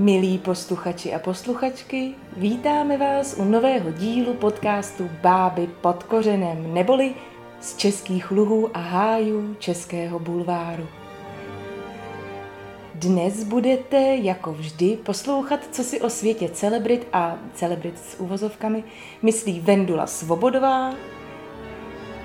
[0.00, 7.14] Milí posluchači a posluchačky, vítáme vás u nového dílu podcastu Báby pod kořenem, neboli
[7.60, 10.86] z českých luhů a hájů Českého bulváru.
[12.94, 18.84] Dnes budete, jako vždy, poslouchat, co si o světě celebrit a celebrit s uvozovkami
[19.22, 20.94] myslí Vendula Svobodová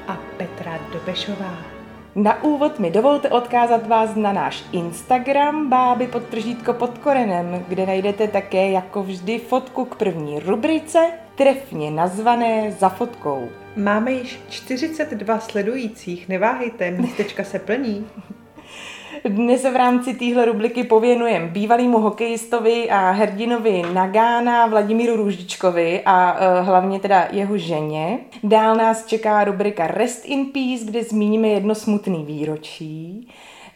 [0.07, 1.74] a Petra Dobešová.
[2.15, 7.85] Na úvod mi dovolte odkázat vás na náš Instagram báby pod tržítko pod korenem, kde
[7.85, 13.49] najdete také jako vždy fotku k první rubrice, trefně nazvané za fotkou.
[13.75, 18.07] Máme již 42 sledujících, neváhejte, místečka se plní.
[19.29, 26.34] Dnes se v rámci téhle rubriky pověnujeme bývalému hokejistovi a hrdinovi Nagána Vladimíru Růžičkovi a
[26.34, 28.20] uh, hlavně teda jeho ženě.
[28.43, 33.27] Dál nás čeká rubrika Rest in Peace, kde zmíníme jedno smutný výročí.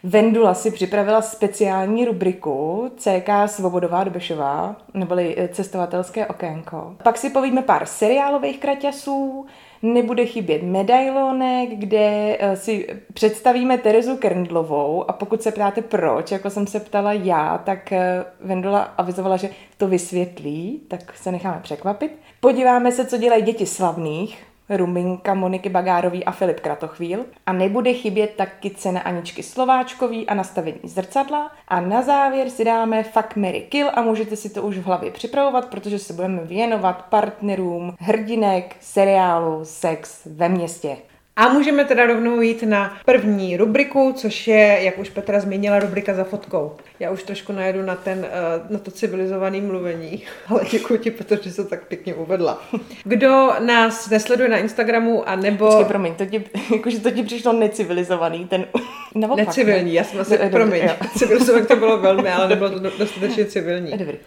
[0.02, 6.96] Vendula si připravila speciální rubriku CK Svobodová Dobešová, neboli e, cestovatelské okénko.
[7.02, 9.46] Pak si povíme pár seriálových kraťasů,
[9.82, 16.50] nebude chybět medailonek, kde eh, si představíme Terezu Krndlovou a pokud se ptáte proč, jako
[16.50, 22.18] jsem se ptala já, tak eh, Vendola avizovala, že to vysvětlí, tak se necháme překvapit.
[22.40, 27.26] Podíváme se, co dělají děti slavných, Ruminka Moniky Bagárový a Filip Kratochvíl.
[27.46, 31.50] A nebude chybět taky cena Aničky Slováčkový a nastavení zrcadla.
[31.68, 35.10] A na závěr si dáme Fuck Mary Kill a můžete si to už v hlavě
[35.10, 40.96] připravovat, protože se budeme věnovat partnerům hrdinek seriálu Sex ve městě.
[41.36, 46.14] A můžeme teda rovnou jít na první rubriku, což je, jak už Petra zmínila, rubrika
[46.14, 46.76] za fotkou.
[47.00, 51.42] Já už trošku najedu na, ten, eh, na to civilizované mluvení, ale děkuji ti, Petr,
[51.42, 52.62] že se tak pěkně uvedla.
[53.04, 55.66] Kdo nás nesleduje na Instagramu a nebo...
[55.66, 58.66] Počkej, promiň, to ti, jakože to ti přišlo necivilizovaný, ten...
[59.14, 59.96] Naopak, Necivilní, ne?
[59.96, 60.82] já jsem asi, promiň,
[61.16, 63.90] civilizovaný to bylo velmi, ale nebylo to dostatečně civilní.
[63.98, 64.18] Dobrý.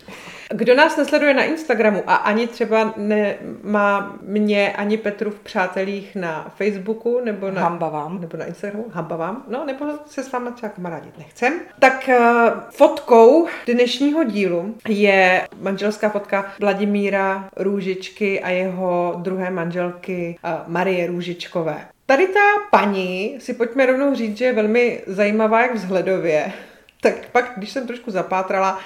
[0.56, 6.52] Kdo nás nesleduje na Instagramu a ani třeba nemá mě, ani Petru v přátelích na
[6.56, 8.22] Facebooku nebo na, Hamba vám.
[8.22, 12.50] nebo na Instagramu, hamba vám, no, nebo se s váma třeba kamarádit nechcem, tak uh,
[12.70, 21.86] fotkou dnešního dílu je manželská fotka Vladimíra Růžičky a jeho druhé manželky uh, Marie Růžičkové.
[22.06, 22.40] Tady ta
[22.72, 26.52] paní, si pojďme rovnou říct, že je velmi zajímavá jak vzhledově,
[27.02, 28.80] tak pak, když jsem trošku zapátrala,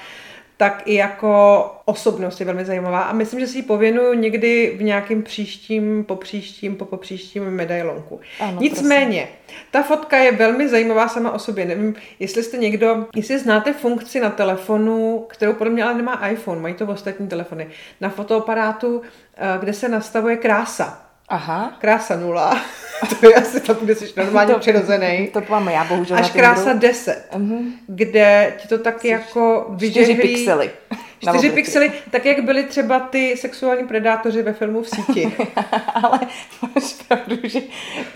[0.57, 4.83] tak i jako osobnost je velmi zajímavá a myslím, že si ji pověnuju někdy v
[4.83, 8.19] nějakým příštím, po příštím, po, příštím medailonku.
[8.39, 9.65] Ano, Nicméně, prosím.
[9.71, 11.65] ta fotka je velmi zajímavá sama o sobě.
[11.65, 16.61] Nevím, jestli jste někdo, jestli znáte funkci na telefonu, kterou podle mě ale nemá iPhone,
[16.61, 17.67] mají to v ostatní telefony,
[18.01, 19.01] na fotoaparátu,
[19.37, 21.06] eh, kde se nastavuje krása.
[21.27, 21.77] Aha.
[21.79, 22.61] Krása nula.
[23.19, 25.29] to je asi tam, kde jsi normálně to, přirozený.
[25.33, 26.17] To mám já, bohužel.
[26.17, 27.71] Až krása 10, uh-huh.
[27.87, 30.13] kde ti to tak jako vyžehlí...
[30.13, 30.71] 4 pixely.
[31.19, 35.35] 4 pixely, tak jak byly třeba ty sexuální predátoři ve filmu v síti.
[35.93, 36.19] Ale
[36.61, 37.59] máš pravdu, že,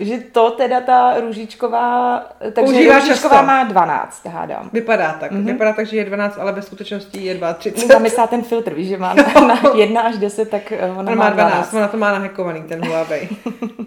[0.00, 3.46] že to teda ta růžičková, takže Používá růžičková často.
[3.46, 4.70] má 12, hádám.
[4.72, 5.44] Vypadá tak, mm-hmm.
[5.44, 7.94] vypadá tak, že je 12, ale ve skutečnosti je 32.
[7.94, 11.30] Zamyslá ten filtr, víš, že má na, na 1 až 10, tak eh, ona má
[11.30, 11.50] 12.
[11.50, 11.74] 12.
[11.74, 13.28] Ona to má nahekovaný, ten Huawei.
[13.42, 13.78] uh,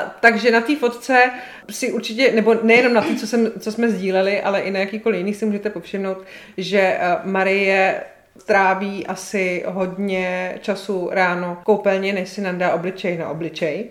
[0.20, 1.30] takže na té fotce
[1.70, 5.18] si určitě, nebo nejenom na té, co, jsem, co jsme sdíleli, ale i na jakýkoliv
[5.18, 6.18] jiný si můžete povšimnout,
[6.56, 8.00] že uh, Marie
[8.46, 13.90] tráví asi hodně času ráno koupelně, než si nadá obličej na obličej.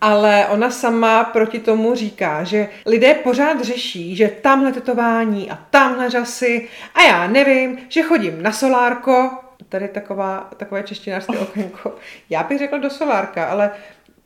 [0.00, 6.10] Ale ona sama proti tomu říká, že lidé pořád řeší, že tamhle tetování a tamhle
[6.10, 9.30] řasy a já nevím, že chodím na solárko,
[9.68, 11.94] tady taková, takové češtinářské okénko.
[12.30, 13.70] Já bych řekla do solárka, ale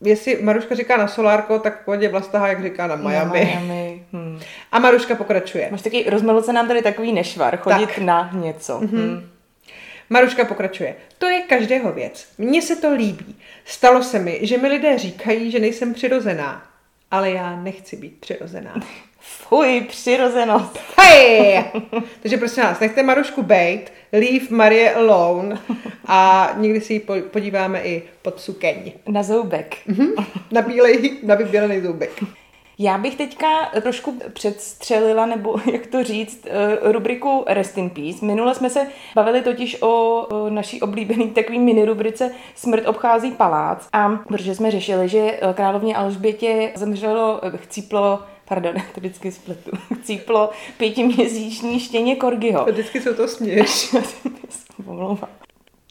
[0.01, 3.45] jestli Maruška říká na solárko, tak pohodě Vlastaha, jak říká na Miami.
[3.55, 4.03] Na Miami.
[4.13, 4.39] Hmm.
[4.71, 5.67] A Maruška pokračuje.
[5.71, 7.97] Máš taky, rozmluvil se nám tady takový nešvar, chodit tak.
[7.97, 8.79] na něco.
[8.79, 8.89] Mm-hmm.
[8.89, 9.30] Hmm.
[10.11, 10.95] Maruška pokračuje.
[11.17, 12.27] To je každého věc.
[12.37, 13.35] Mně se to líbí.
[13.65, 16.63] Stalo se mi, že mi lidé říkají, že nejsem přirozená.
[17.11, 18.73] Ale já nechci být přirozená.
[19.19, 20.79] Fuj, přirozenost.
[20.97, 21.63] Hej!
[22.21, 25.59] Takže prosím vás, nechte Marušku bejt, leave Marie alone
[26.05, 26.99] a někdy si ji
[27.31, 28.91] podíváme i pod sukeň.
[29.07, 29.77] Na zoubek.
[29.87, 30.25] Mm-hmm.
[30.51, 32.23] Na bílej, na vybělený zoubek.
[32.83, 33.47] Já bych teďka
[33.81, 38.25] trošku předstřelila, nebo jak to říct, eh, rubriku Rest in Peace.
[38.25, 43.87] Minule jsme se bavili totiž o naší oblíbený takový mini rubrice Smrt obchází palác.
[43.93, 49.71] A protože jsme řešili, že eh, královně Alžbětě zemřelo, eh, chcíplo pardon, to vždycky spletu,
[50.01, 52.65] chcíplo pětiměsíční štěně Korgiho.
[52.65, 53.95] Vždycky se to směš.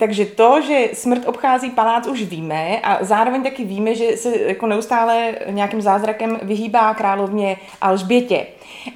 [0.01, 4.67] Takže to, že smrt obchází palác, už víme a zároveň taky víme, že se jako
[4.67, 8.47] neustále nějakým zázrakem vyhýbá královně Alžbětě.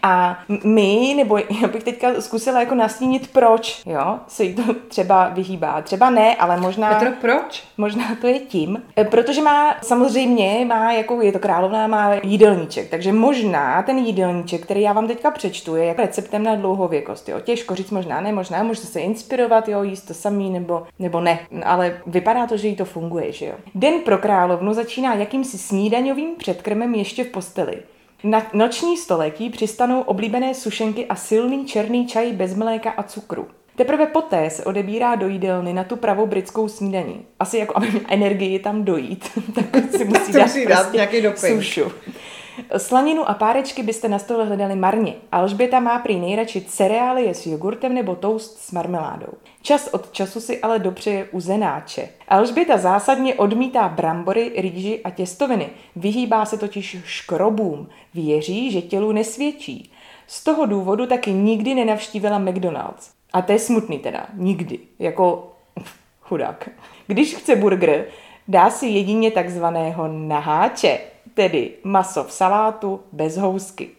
[0.02, 5.28] A my, nebo já bych teďka zkusila jako nastínit, proč jo, se jí to třeba
[5.28, 5.82] vyhýbá.
[5.82, 6.94] Třeba ne, ale možná...
[6.94, 7.64] Petro, proč?
[7.76, 13.12] Možná to je tím, protože má samozřejmě, má jako je to královna, má jídelníček, takže
[13.12, 17.28] možná ten jídelníček, který já vám teďka přečtu, je jako receptem na dlouhověkost.
[17.28, 17.40] Jo.
[17.40, 21.38] Těžko říct možná ne, možná můžete se inspirovat, jo, jíst to samý nebo, nebo ne,
[21.64, 23.54] ale vypadá to, že jí to funguje, že jo.
[23.74, 27.82] Den pro královnu začíná jakýmsi snídaňovým předkrmem ještě v posteli.
[28.24, 33.48] Na noční století přistanou oblíbené sušenky a silný černý čaj bez mléka a cukru.
[33.76, 37.26] Teprve poté se odebírá do jídelny na tu pravou britskou snídaní.
[37.40, 39.66] Asi jako, aby měl energii tam dojít, tak
[39.96, 41.62] si musí dát, musí dát prostě nějaký doping.
[41.62, 41.92] sušu.
[42.76, 45.14] Slaninu a párečky byste na stole hledali marně.
[45.32, 49.32] Alžběta má prý nejradši cereálie s jogurtem nebo toast s marmeládou.
[49.62, 52.08] Čas od času si ale dopřeje uzenáče.
[52.28, 55.70] Alžběta zásadně odmítá brambory, rýži a těstoviny.
[55.96, 57.88] Vyhýbá se totiž škrobům.
[58.14, 59.92] Věří, že tělu nesvědčí.
[60.26, 63.10] Z toho důvodu taky nikdy nenavštívila McDonald's.
[63.32, 64.26] A to je smutný teda.
[64.34, 64.78] Nikdy.
[64.98, 65.52] Jako
[66.20, 66.68] chudák.
[67.06, 68.04] Když chce burger,
[68.48, 70.98] dá si jedině takzvaného naháče,
[71.34, 73.90] tedy maso v salátu bez housky.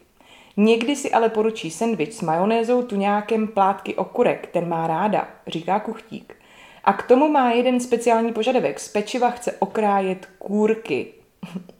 [0.56, 6.36] Někdy si ale poručí sendvič s majonézou, tuňákem, plátky okurek, ten má ráda, říká kuchtík.
[6.84, 8.80] A k tomu má jeden speciální požadavek.
[8.80, 11.12] Z pečiva chce okrájet kůrky.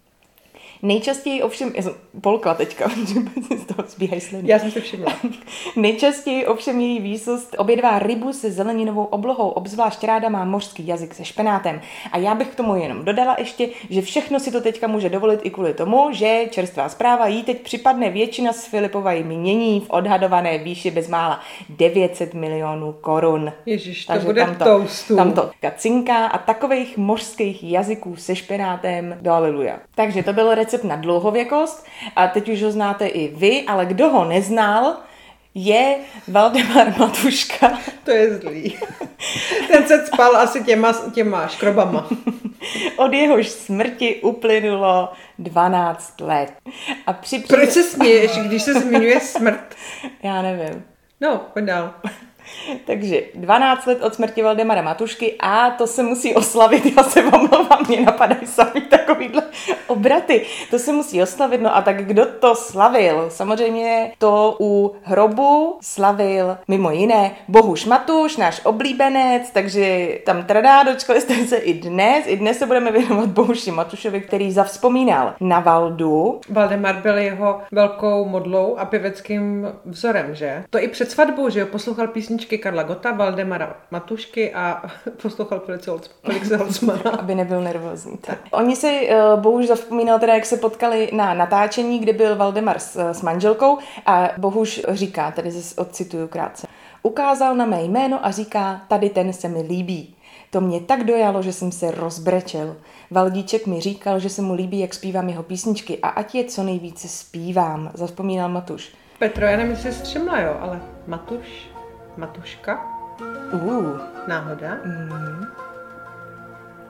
[0.87, 2.89] Nejčastěji ovšem, já jsem polkla teďka,
[3.49, 4.51] že z toho zbíhají sliny.
[4.51, 5.13] Já jsem si všimla.
[5.77, 11.25] Nejčastěji ovšem její výsost obědvá rybu se zeleninovou oblohou, obzvlášť ráda má mořský jazyk se
[11.25, 11.81] špenátem.
[12.13, 15.41] A já bych k tomu jenom dodala ještě, že všechno si to teďka může dovolit
[15.43, 20.59] i kvůli tomu, že čerstvá zpráva jí teď připadne většina z Filipova jmění v odhadované
[20.59, 23.53] výši bezmála 900 milionů korun.
[23.67, 25.17] Ježíš, to bude v toustu.
[25.17, 29.79] Tam to kacinka a takových mořských jazyků se špenátem do aleluja.
[29.95, 31.87] Takže to byl recept na dlouhověkost
[32.17, 34.97] a teď už ho znáte i vy, ale kdo ho neznal,
[35.55, 35.97] je
[36.29, 37.79] Valdemar Matuška.
[38.05, 38.79] To je zlý.
[39.69, 42.09] Ten se spal asi těma, těma škrobama.
[42.97, 46.53] Od jehož smrti uplynulo 12 let.
[47.07, 49.75] A při Proč se směješ, když se zmiňuje smrt?
[50.23, 50.85] Já nevím.
[51.21, 51.95] No, pojď dál.
[52.87, 57.87] Takže 12 let od smrti Valdemara Matušky a to se musí oslavit, já se omlouvám,
[57.89, 59.43] mě napadají sami takovýhle
[59.87, 60.47] obraty.
[60.71, 63.27] To se musí oslavit, no a tak kdo to slavil?
[63.29, 71.21] Samozřejmě to u hrobu slavil mimo jiné Bohuš Matuš, náš oblíbenec, takže tam tradá, dočkali
[71.21, 72.25] jste se i dnes.
[72.27, 76.41] I dnes se budeme věnovat Bohuši Matušovi, který zavzpomínal na Valdu.
[76.49, 80.65] Valdemar byl jeho velkou modlou a pěveckým vzorem, že?
[80.71, 84.83] To i před svatbou, že jo, poslouchal písničky Karla Gota, Valdemara Matušky a
[85.23, 87.11] poslouchal Felixe Holzmana.
[87.19, 88.17] Aby nebyl nervózní.
[88.17, 88.39] Tak.
[88.51, 92.97] Oni si uh, Bohuž zavzpomínal teda, jak se potkali na natáčení, kde byl Valdemar s,
[92.97, 96.67] s manželkou a Bohuž říká, tady zase odcituju krátce,
[97.03, 100.17] ukázal na mé jméno a říká, tady ten se mi líbí.
[100.51, 102.77] To mě tak dojalo, že jsem se rozbrečel.
[103.11, 106.63] Valdíček mi říkal, že se mu líbí, jak zpívám jeho písničky a ať je co
[106.63, 108.93] nejvíce zpívám, zavzpomínal Matuš.
[109.19, 111.76] Petro, já nevím, jestli jsi střemla, jo, ale Matuš,
[112.17, 112.81] Matuška,
[113.53, 114.01] Uh.
[114.27, 114.77] náhoda.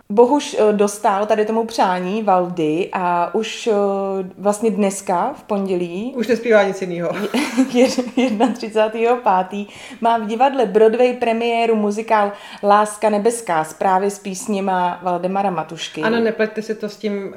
[0.09, 3.73] Bohuž eh, dostal tady tomu přání Valdy a už eh,
[4.39, 7.09] vlastně dneska, v pondělí, Už nespívá nic jiného.
[7.11, 9.67] 31.5.
[10.01, 16.03] má v divadle Broadway premiéru muzikál Láska nebeská s právě s písněma Valdemara Matušky.
[16.03, 17.35] Ano, nepleťte si to s tím uh,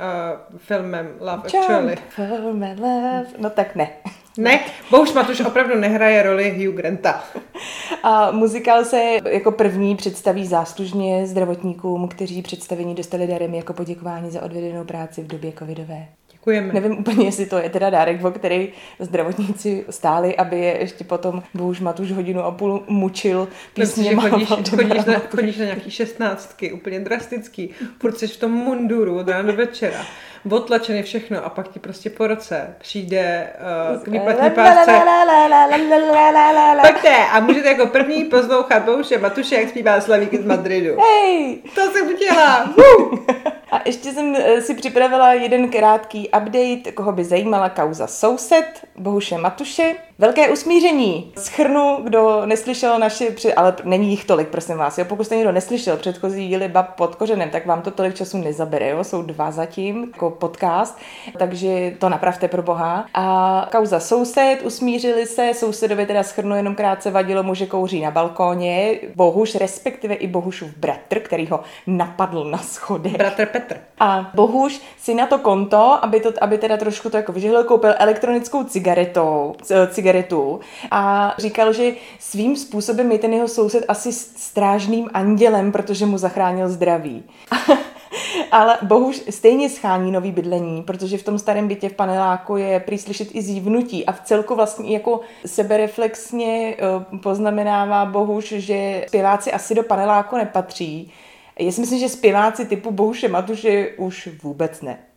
[0.57, 1.97] filmem Love Actually.
[2.17, 3.25] Jump love.
[3.37, 3.89] No tak ne.
[4.37, 4.59] Ne,
[4.91, 7.23] Bohuž Matuš opravdu nehraje roli Hugh Granta.
[8.03, 14.41] A muzikál se jako první představí záslužně zdravotníkům, kteří představení dostali darem jako poděkování za
[14.41, 16.07] odvedenou práci v době covidové.
[16.31, 16.73] Děkujeme.
[16.73, 18.69] Nevím úplně, jestli to je teda dárek, o který
[18.99, 24.49] zdravotníci stáli, aby je ještě potom Bohuž Matuš hodinu a půl mučil že písněma chodíš,
[24.69, 27.69] chodíš, na, chodíš na nějaký šestnáctky, úplně drastický,
[28.15, 30.05] jsi v tom munduru od rána do večera,
[30.51, 33.53] otlačený všechno a pak ti prostě po roce přijde
[33.95, 35.01] uh, k výplatní pásce.
[36.81, 40.97] Pojďte a můžete jako první poslouchat Bouše Matuše, jak zpívá Slavík z Madridu.
[41.01, 41.61] Hej!
[41.75, 42.09] To jsem.
[42.77, 43.19] Woo!
[43.71, 49.37] A ještě jsem eh, si připravila jeden krátký update, koho by zajímala kauza soused Bohuše
[49.37, 49.95] Matuše.
[50.19, 51.31] Velké usmíření.
[51.37, 54.97] Schrnu, kdo neslyšel naše, ale není jich tolik, prosím vás.
[54.97, 55.05] Jo?
[55.05, 58.89] Pokud jste někdo neslyšel předchozí díly Bab pod kořenem, tak vám to tolik času nezabere.
[58.89, 59.03] Jo?
[59.03, 60.97] Jsou dva zatím, jako podcast,
[61.37, 63.05] takže to napravte pro boha.
[63.13, 68.11] A kauza soused, usmířili se, sousedovi teda schrnu jenom krátce vadilo mu, že kouří na
[68.11, 68.99] balkóně.
[69.15, 73.09] Bohuž, respektive i Bohušův bratr, který ho napadl na schody.
[73.09, 73.77] Bratr Petr.
[73.99, 77.93] A Bohuž si na to konto, aby, to, aby teda trošku to jako vyžehlil, koupil
[77.97, 79.55] elektronickou cigaretou,
[80.09, 80.59] cigaretu
[80.91, 86.69] a říkal, že svým způsobem je ten jeho soused asi strážným andělem, protože mu zachránil
[86.69, 87.23] zdraví.
[88.51, 92.97] Ale bohuž stejně schání nový bydlení, protože v tom starém bytě v paneláku je prý
[92.97, 99.75] slyšet i zívnutí a v celku vlastně jako sebereflexně eh, poznamenává bohuž, že zpěváci asi
[99.75, 101.11] do paneláku nepatří.
[101.59, 105.08] Já si myslím, že zpěváci typu Bohuše Matuše už vůbec ne.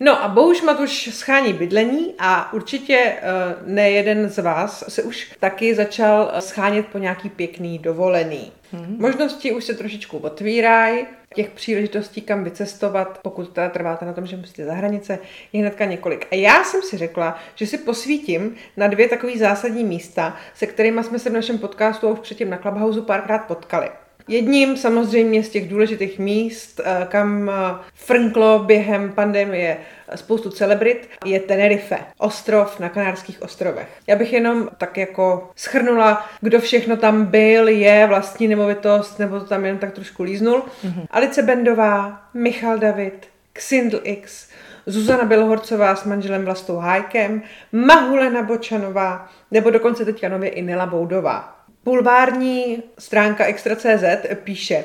[0.00, 5.32] No a Bohuš Matuš schání bydlení a určitě uh, ne jeden z vás se už
[5.40, 8.52] taky začal schánět po nějaký pěkný dovolený.
[8.72, 8.96] Hmm.
[8.98, 14.36] Možnosti už se trošičku otvírají, těch příležitostí, kam vycestovat, pokud teda trváte na tom, že
[14.36, 15.18] musíte za hranice,
[15.52, 16.26] je hnedka několik.
[16.30, 21.04] A já jsem si řekla, že si posvítím na dvě takové zásadní místa, se kterými
[21.04, 23.90] jsme se v našem podcastu už předtím na Clubhouse párkrát potkali.
[24.28, 27.54] Jedním samozřejmě z těch důležitých míst, eh, kam eh,
[27.94, 29.76] frnklo během pandemie
[30.14, 33.88] spoustu celebrit, je Tenerife, ostrov na Kanárských ostrovech.
[34.06, 39.46] Já bych jenom tak jako schrnula, kdo všechno tam byl, je vlastní nemovitost, nebo to
[39.46, 40.62] tam jen tak trošku líznul.
[40.84, 41.06] Mm-hmm.
[41.10, 44.48] Alice Bendová, Michal David, Xindl X,
[44.86, 47.42] Zuzana Bělohorcová s manželem Vlastou Hájkem,
[47.72, 51.57] Mahulena Bočanová, nebo dokonce teďka nově i Nela Boudová.
[51.88, 54.04] Bulvární stránka Extra.cz
[54.34, 54.84] píše,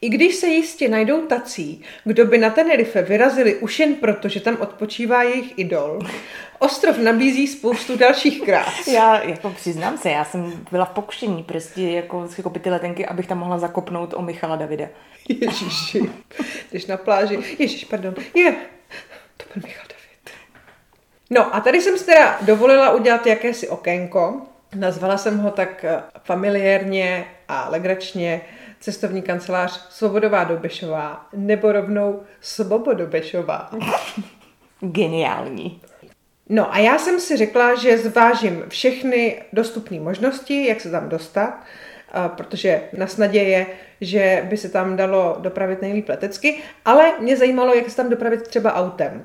[0.00, 4.40] i když se jistě najdou tací, kdo by na Tenerife vyrazili už jen proto, že
[4.40, 5.98] tam odpočívá jejich idol,
[6.58, 8.86] ostrov nabízí spoustu dalších krás.
[8.92, 13.06] Já jako přiznám se, já jsem byla v pokušení prostě jako si koupit ty letenky,
[13.06, 14.86] abych tam mohla zakopnout o Michala Davida.
[15.28, 16.10] Ježiši,
[16.70, 18.52] když na pláži, ježiš, pardon, je,
[19.36, 20.36] to byl Michal David.
[21.30, 24.40] No a tady jsem si teda dovolila udělat jakési okénko,
[24.74, 28.40] Nazvala jsem ho tak eh, familiérně a legračně
[28.80, 33.70] cestovní kancelář Svobodová Dobešová nebo rovnou Svobodobešová.
[34.80, 35.80] Geniální.
[36.48, 41.60] No a já jsem si řekla, že zvážím všechny dostupné možnosti, jak se tam dostat,
[42.14, 43.66] eh, protože na snadě je,
[44.00, 48.42] že by se tam dalo dopravit nejlíp letecky, ale mě zajímalo, jak se tam dopravit
[48.42, 49.24] třeba autem.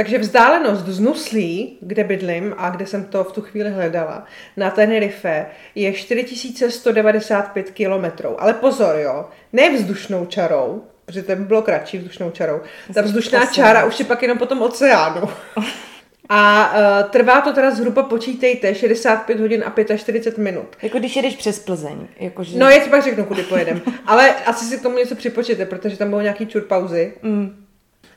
[0.00, 4.24] Takže vzdálenost z Nuslí, kde bydlím a kde jsem to v tu chvíli hledala,
[4.56, 8.42] na Tenerife je 4195 kilometrů.
[8.42, 12.60] Ale pozor, jo, ne vzdušnou čarou, protože to by bylo kratší vzdušnou čarou.
[12.94, 15.28] Ta vzdušná čára už je pak jenom potom oceánu.
[16.32, 20.76] A uh, trvá to teda zhruba, počítejte, 65 hodin a 45 minut.
[20.82, 22.08] Jako když jedeš přes Plzeň.
[22.20, 22.58] Jako že...
[22.58, 23.82] No, já ti pak řeknu, kudy pojedem.
[24.06, 27.12] Ale asi si k tomu něco připočete, protože tam bylo nějaký čur pauzy.
[27.22, 27.66] Mm.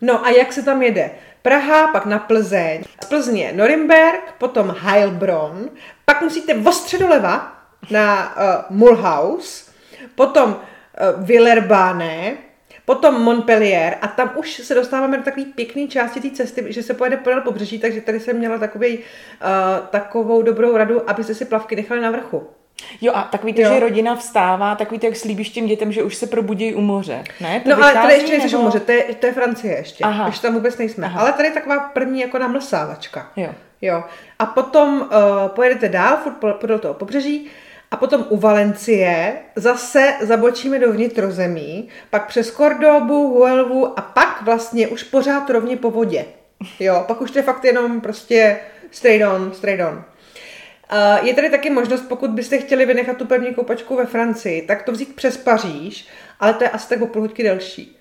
[0.02, 1.12] No a jak se tam jede?
[1.42, 2.84] Praha, pak na Plzeň.
[3.04, 5.70] Z Plzně Norimberg, potom Heilbronn,
[6.06, 7.58] pak musíte ostře doleva
[7.92, 9.72] na uh, Mulhouse,
[10.16, 12.38] potom uh, Villerbane,
[12.86, 16.94] potom Montpellier a tam už se dostáváme do takové pěkné části té cesty, že se
[16.94, 19.04] pojede podél pobřeží, takže tady jsem měla takový, uh,
[19.90, 22.48] takovou dobrou radu, abyste si plavky nechali na vrchu.
[23.02, 23.74] Jo a takový to, jo.
[23.74, 27.24] že rodina vstává, takový to, jak slíbíš těm dětem, že už se probudí u moře,
[27.42, 27.60] ne?
[27.60, 28.60] To no ale tady ještě nejsi nebo...
[28.60, 30.26] u moře, to je, to je Francie ještě, Aha.
[30.28, 31.06] ještě tam vůbec nejsme.
[31.06, 31.22] Aha.
[31.22, 33.32] Ale tady je taková první jako namlsávačka.
[33.36, 33.50] Jo.
[33.82, 34.04] Jo.
[34.40, 35.08] A potom uh,
[35.48, 37.50] pojedete dál, furt podle toho pobřeží,
[37.92, 44.88] a potom u Valencie zase zabočíme do vnitrozemí, pak přes Kordobu, Huelvu a pak vlastně
[44.88, 46.26] už pořád rovně po vodě.
[46.80, 48.60] Jo, pak už to je fakt jenom prostě
[48.92, 50.04] straight on, straight on.
[51.22, 54.92] Je tady taky možnost, pokud byste chtěli vynechat tu první koupačku ve Francii, tak to
[54.92, 56.08] vzít přes Paříž,
[56.40, 57.98] ale to je asi tak o půl hodky delší.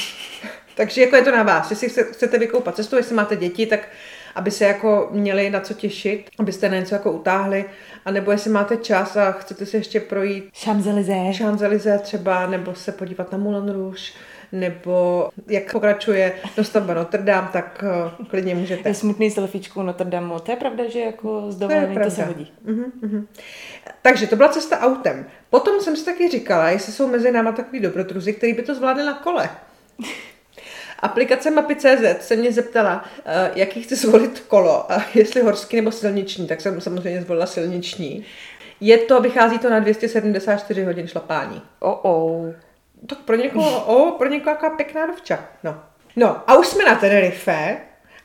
[0.74, 3.88] Takže jako je to na vás, jestli chcete vykoupat cestu, jestli máte děti, tak
[4.34, 7.64] aby se jako měli na co těšit, abyste na něco jako utáhli,
[8.04, 13.32] anebo jestli máte čas a chcete se ještě projít Champs-Élysées, Champs-Élysées třeba, nebo se podívat
[13.32, 14.12] na Moulin Rouge,
[14.52, 17.84] nebo jak pokračuje dostavba Notre Dame, tak
[18.18, 18.88] uh, klidně můžete.
[18.88, 22.24] Je smutný selfiečku Notre Dame, to je pravda, že jako z dovolený to, to se
[22.24, 22.52] hodí.
[22.66, 23.26] Uh-huh, uh-huh.
[24.02, 25.26] Takže to byla cesta autem.
[25.50, 29.04] Potom jsem si taky říkala, jestli jsou mezi náma takový dobrodruzi, který by to zvládli
[29.04, 29.50] na kole.
[31.00, 36.46] Aplikace Mapy.cz se mě zeptala, uh, jaký chci zvolit kolo, a jestli horský nebo silniční,
[36.46, 38.24] tak jsem samozřejmě zvolila silniční.
[38.80, 41.62] Je to, vychází to na 274 hodin šlapání.
[41.80, 42.54] Oh, oh.
[43.06, 45.38] Tak pro někoho, o, pro někoho jaká pěkná dovča.
[45.64, 45.80] No.
[46.16, 47.76] No a už jsme na Tenerife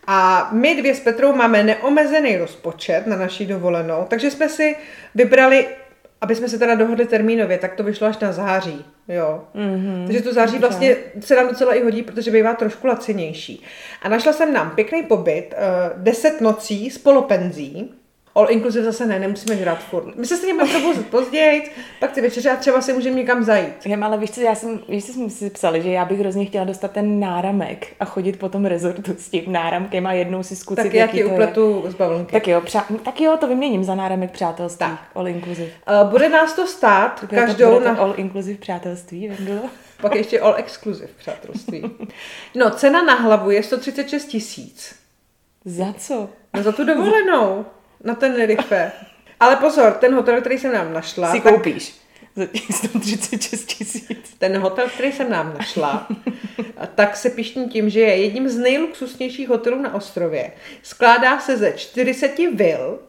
[0.08, 4.76] A my dvě s Petrou máme neomezený rozpočet na naší dovolenou, takže jsme si
[5.16, 5.68] vybrali,
[6.22, 8.86] aby jsme se teda dohodli termínově, tak to vyšlo až na září.
[9.08, 9.44] Jo.
[9.56, 10.06] Mm-hmm.
[10.06, 13.64] Takže to září vlastně se nám docela i hodí, protože bývá trošku lacinější.
[14.02, 17.94] A našla jsem nám pěkný pobyt, uh, 10 nocí s polopenzí,
[18.38, 20.16] All inclusive zase ne, nemusíme žrát furt.
[20.16, 23.86] My se stejně budeme probuzit později, pak ty večeře a třeba si můžeme někam zajít.
[23.86, 26.46] Jem, ale víš co, já jsem, víš, co jsme si psali, že já bych hrozně
[26.46, 30.56] chtěla dostat ten náramek a chodit po tom rezortu s tím náramkem a jednou si
[30.56, 32.32] zkusit, tak já ti upletu z bavlnky.
[32.32, 34.78] Tak jo, přá, tak jo, to vyměním za náramek přátelství.
[34.78, 35.00] Tak.
[35.16, 35.68] All inclusive.
[36.04, 37.96] Uh, bude nás to stát bude každou to, bude na...
[37.96, 39.70] to all inclusive přátelství, Vendula?
[40.02, 41.92] Pak ještě all exclusive přátelství.
[42.56, 44.96] No, cena na hlavu je 136 tisíc.
[45.66, 46.30] Za co?
[46.56, 47.66] No za tu dovolenou
[48.04, 48.92] na ten Tenerife.
[49.40, 51.32] Ale pozor, ten hotel, který jsem nám našla...
[51.32, 51.54] Si tak...
[51.54, 51.96] koupíš.
[52.36, 54.36] Za těch 136 tisíc.
[54.38, 56.08] Ten hotel, který jsem nám našla,
[56.96, 60.52] tak se pišní tím, že je jedním z nejluxusnějších hotelů na ostrově.
[60.84, 63.00] Skládá se ze 40 vil,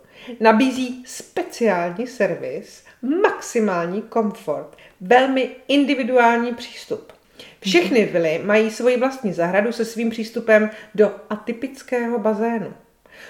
[0.41, 2.85] nabízí speciální servis,
[3.23, 7.13] maximální komfort, velmi individuální přístup.
[7.61, 12.75] Všechny vily mají svoji vlastní zahradu se svým přístupem do atypického bazénu.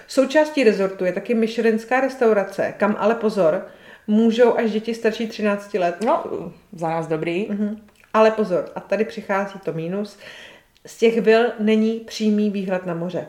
[0.06, 3.66] Součástí rezortu je taky myšlenská restaurace, kam ale pozor,
[4.06, 5.96] můžou až děti starší 13 let.
[6.04, 6.24] No,
[6.72, 7.46] za nás dobrý.
[7.50, 7.80] Mhm.
[8.14, 10.18] Ale pozor, a tady přichází to mínus,
[10.86, 13.26] z těch vil není přímý výhled na moře.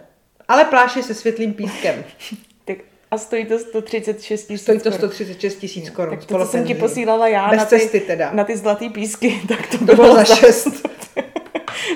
[0.47, 2.03] Ale pláž se světlým pískem.
[2.65, 2.77] tak
[3.11, 6.17] a stojí to 136 tisíc Stojí to 136 tisíc korun.
[6.17, 8.31] Tak to, co jsem ti posílala já Bez na, ty, cesty teda.
[8.33, 10.67] na ty zlatý písky, tak to, to bylo, bylo za 6.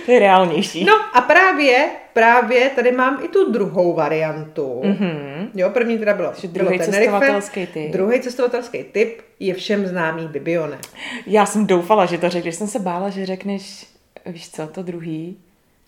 [0.06, 0.84] to je reálnější.
[0.84, 4.82] No a právě, právě tady mám i tu druhou variantu.
[4.84, 5.50] Mm-hmm.
[5.56, 7.92] Jo, první teda bylo, bylo druhý cestovatelský typ.
[7.92, 10.78] Druhý cestovatelský typ je všem známý Bibione.
[11.28, 13.86] Já jsem doufala, že to řekneš, jsem se bála, že řekneš,
[14.26, 15.38] víš co, to druhý.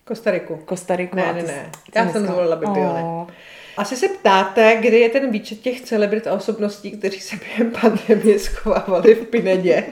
[0.06, 0.60] Kostariku.
[0.66, 1.16] Kostariku.
[1.16, 1.72] Ne, ne, ne.
[1.96, 3.02] Já jsem zvolila Bibione.
[3.04, 3.28] Oh.
[3.78, 8.40] Asi se ptáte, kdy je ten výčet těch celebrit a osobností, kteří se během pandemie
[8.40, 9.84] schovávali v Pinedě.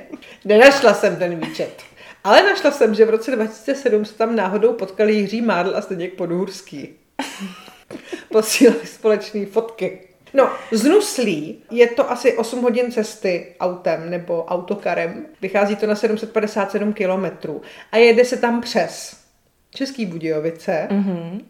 [0.46, 1.84] Nenašla jsem ten výčet.
[2.24, 6.14] Ale našla jsem, že v roce 2007 se tam náhodou potkali Jiří Mádl a Zdeněk
[6.14, 6.90] Podhůrský.
[8.32, 10.00] Posílali společné fotky.
[10.34, 15.26] No, z Nuslí je to asi 8 hodin cesty autem nebo autokarem.
[15.42, 17.62] Vychází to na 757 kilometrů
[17.92, 19.18] a jede se tam přes
[19.76, 21.42] Český Budějovice, mm-hmm.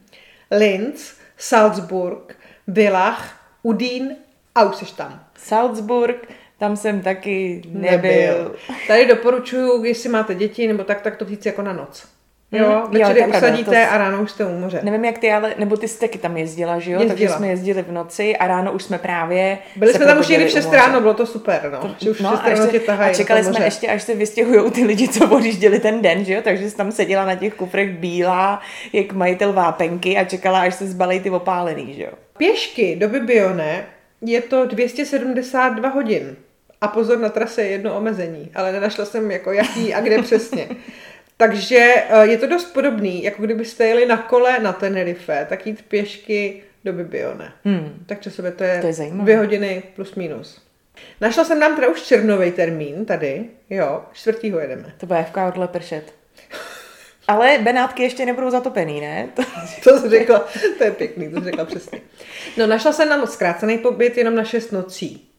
[0.52, 4.16] Linz, Salzburg, Villach, Udín
[4.56, 5.24] a už jsi tam.
[5.36, 6.28] Salzburg,
[6.63, 7.91] tam jsem taky nebyl.
[7.91, 8.56] nebyl.
[8.88, 12.08] Tady doporučuju, jestli máte děti nebo tak, tak to vzít jako na noc.
[12.52, 13.93] Jo, mm, večer jo, usadíte to...
[13.93, 14.80] a ráno už jste u moře.
[14.84, 16.99] Nevím, jak ty, ale, nebo ty jsi taky tam jezdila, že jo?
[16.99, 17.10] Jezdila.
[17.10, 20.45] Takže jsme jezdili v noci a ráno už jsme právě Byli jsme tam už někdy
[20.45, 21.80] v 6 ráno, bylo to super, no.
[21.80, 24.71] To, že už no, 6 ráno tě tahají A čekali jsme ještě, až se vystěhují
[24.71, 26.41] ty lidi, co odjížděli ten den, že jo?
[26.43, 28.62] Takže jsi tam seděla na těch kufrech bílá,
[28.93, 32.12] jak majitel vápenky a čekala, až se zbalej ty opálený, že jo?
[32.38, 33.86] Pěšky do Bibione
[34.26, 36.36] je to 272 hodin.
[36.84, 40.67] A pozor, na trase je jedno omezení, ale nenašla jsem jako jaký a kde přesně.
[41.38, 45.82] Takže eh, je to dost podobný, jako kdybyste jeli na kole na Tenerife, tak jít
[45.82, 47.54] pěšky do Bibione.
[47.65, 48.04] Hmm.
[48.06, 50.62] Tak časově to je, to je dvě hodiny plus minus.
[51.22, 54.93] Našla jsem nám teda už červnový termín tady, jo, čtvrtýho jedeme.
[54.98, 56.13] To bude FK odle pršet.
[57.28, 59.28] Ale Benátky ještě nebudou zatopený, ne?
[59.36, 59.43] To,
[59.84, 62.02] to jsi řekla, to je pěkný, to jsi řekla přesně.
[62.58, 65.33] No, našla jsem nám zkrácený pobyt jenom na šest nocí.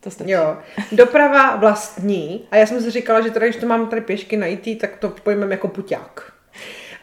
[0.00, 0.30] To stačí.
[0.30, 0.56] Jo.
[0.92, 2.48] Doprava vlastní.
[2.50, 4.96] A já jsem si říkala, že teda, když to mám tady pěšky na IT, tak
[4.96, 6.32] to pojmeme jako puťák.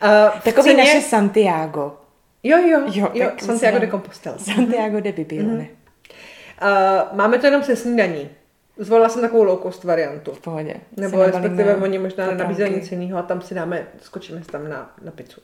[0.04, 0.84] Uh, Takový ceně...
[0.84, 1.98] naše Santiago.
[2.44, 4.38] Jo, jo, jo, jo Santiago de Compostela.
[4.38, 5.54] Santiago de Bibione.
[5.54, 7.12] Mm-hmm.
[7.12, 8.30] Uh, máme to jenom se snídaní.
[8.78, 10.32] Zvolila jsem takovou low cost variantu.
[10.32, 10.76] V pohodě.
[10.98, 15.12] Nebo respektive oni možná nenabízeli nic jiného a tam si dáme, skočíme tam na, na
[15.12, 15.42] pizzu.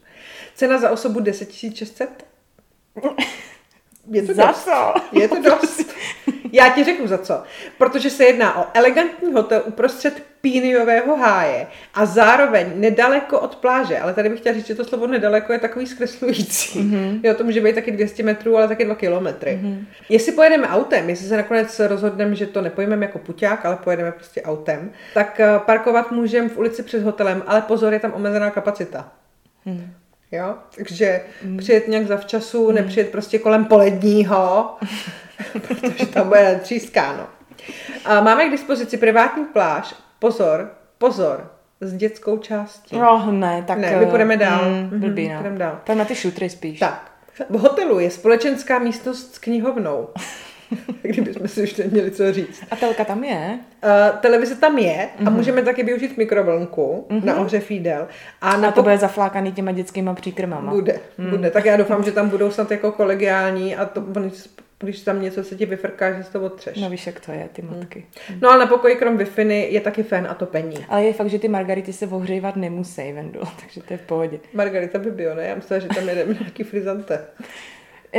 [0.56, 2.26] Cena za osobu 10 600?
[4.12, 4.64] Je to za dost.
[4.64, 4.94] co?
[5.12, 5.82] Je to dost.
[6.52, 7.44] Já ti řeknu za co.
[7.78, 14.00] Protože se jedná o elegantní hotel uprostřed píniového háje a zároveň nedaleko od pláže.
[14.00, 16.80] Ale tady bych chtěla říct, že to slovo nedaleko je takový zkreslující.
[16.80, 17.20] Mm-hmm.
[17.24, 19.60] Jo, to může být taky 200 metrů, ale taky 2 kilometry.
[19.64, 19.86] Mm-hmm.
[20.10, 24.42] Jestli pojedeme autem, jestli se nakonec rozhodneme, že to nepojmeme jako puťák, ale pojedeme prostě
[24.42, 29.12] autem, tak eh, parkovat můžeme v ulici před hotelem, ale pozor, je tam omezená kapacita.
[29.66, 29.94] Mm.
[30.32, 30.56] Jo?
[30.76, 31.58] Takže mm.
[31.58, 32.76] přijet nějak zavčasu, mm.
[32.76, 34.76] nepřijet prostě kolem poledního,
[35.68, 37.28] protože tam bude třískáno.
[38.06, 39.96] A máme k dispozici privátní pláž.
[40.20, 42.98] Pozor, pozor, s dětskou částí.
[42.98, 43.78] No ne, tak...
[43.78, 44.66] Ne, my půjdeme dál.
[44.66, 45.36] Mm, blbý, no.
[45.36, 45.80] Půjdeme dál.
[45.84, 46.80] Tam na ty šutry spíš.
[46.80, 47.12] Tak.
[47.50, 50.10] V hotelu je společenská místnost s knihovnou.
[51.02, 52.64] kdybychom si už neměli co říct.
[52.72, 53.60] A telka tam je?
[53.84, 55.32] Uh, televize tam je a mm-hmm.
[55.32, 57.24] můžeme taky využít mikrovlnku mm-hmm.
[57.24, 58.08] na ohřev jídel.
[58.42, 60.72] A, na a to bude zaflákaný těma dětskýma příkrmama.
[60.72, 61.30] Bude, mm.
[61.30, 61.52] bude.
[61.52, 64.04] Tak já doufám, že tam budou snad jako kolegiální a to,
[64.84, 66.78] když tam něco se ti vyfrká, že si to otřeš.
[66.78, 68.06] No víš, jak to je, ty matky.
[68.28, 68.40] Hmm.
[68.42, 69.28] No ale na pokoji krom wi
[69.70, 70.86] je taky fén a topení.
[70.90, 74.40] Ale je fakt, že ty margarity se ohřívat nemusí, Vendu, takže to je v pohodě.
[74.54, 75.44] Margarita by bylo, ne?
[75.44, 77.22] Já myslím, že tam je nějaký frizante.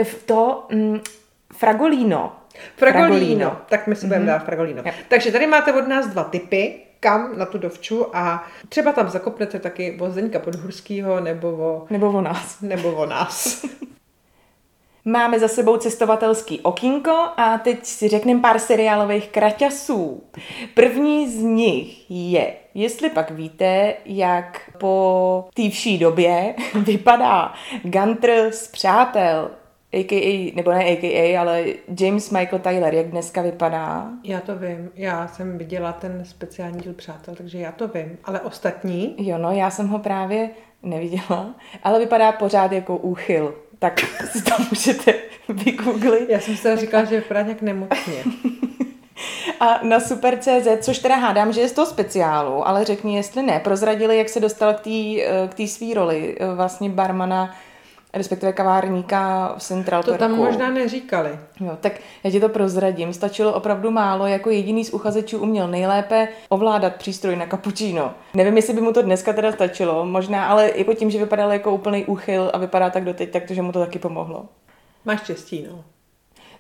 [0.03, 1.01] V to mm,
[1.53, 2.33] fragolino.
[2.77, 3.57] Fragolino.
[3.69, 4.29] Tak my si budeme mm-hmm.
[4.29, 4.83] dát fragolino.
[4.85, 4.95] Yep.
[5.09, 9.59] Takže tady máte od nás dva typy kam na tu dovču a třeba tam zakopnete
[9.59, 11.87] taky o Zdeňka Podhurskýho nebo o...
[11.91, 12.61] Nebo o nás.
[12.61, 13.65] Nebo o nás.
[15.05, 20.23] Máme za sebou cestovatelský okýnko a teď si řekneme pár seriálových kraťasů.
[20.75, 28.69] První z nich je, jestli pak víte, jak po té vší době vypadá Gunter z
[28.69, 29.51] Přátel,
[29.93, 31.65] a.k.a., nebo ne a.k.a., ale
[32.01, 34.09] James Michael Tyler, jak dneska vypadá?
[34.25, 38.41] Já to vím, já jsem viděla ten speciální díl Přátel, takže já to vím, ale
[38.41, 39.15] ostatní?
[39.19, 40.51] Jo, no, já jsem ho právě
[40.83, 45.15] neviděla, ale vypadá pořád jako úchyl tak si to můžete
[45.49, 46.29] vygooglit.
[46.29, 48.25] Já jsem se říkala, že vypadá nějak nemocně.
[49.61, 53.61] A na Super.cz, což teda hádám, že je z toho speciálu, ale řekni, jestli ne,
[53.61, 54.91] prozradili, jak se dostal k té
[55.49, 57.55] k tý svý roli, vlastně barmana
[58.14, 61.38] respektive kavárníka v Central To tam možná neříkali.
[61.61, 61.92] Jo, tak
[62.25, 63.12] já ti to prozradím.
[63.12, 68.14] Stačilo opravdu málo, jako jediný z uchazečů uměl nejlépe ovládat přístroj na kapučíno.
[68.35, 71.75] Nevím, jestli by mu to dneska teda stačilo, možná, ale jako tím, že vypadal jako
[71.75, 74.46] úplný úchyl a vypadá tak doteď, tak to, že mu to taky pomohlo.
[75.05, 75.85] Máš štěstí, no.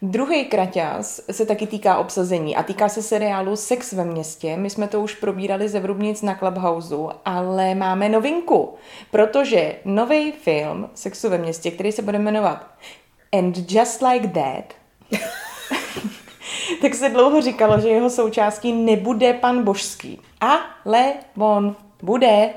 [0.04, 4.56] Druhý kraťas se taky týká obsazení a týká se seriálu Sex ve městě.
[4.56, 8.74] My jsme to už probírali ze Vrubnic na Clubhouse, ale máme novinku,
[9.10, 12.66] protože nový film Sexu ve městě, který se bude jmenovat
[13.32, 14.74] And Just Like That,
[16.82, 20.20] tak se dlouho říkalo, že jeho součástí nebude pan Božský.
[20.40, 22.50] Ale on bude.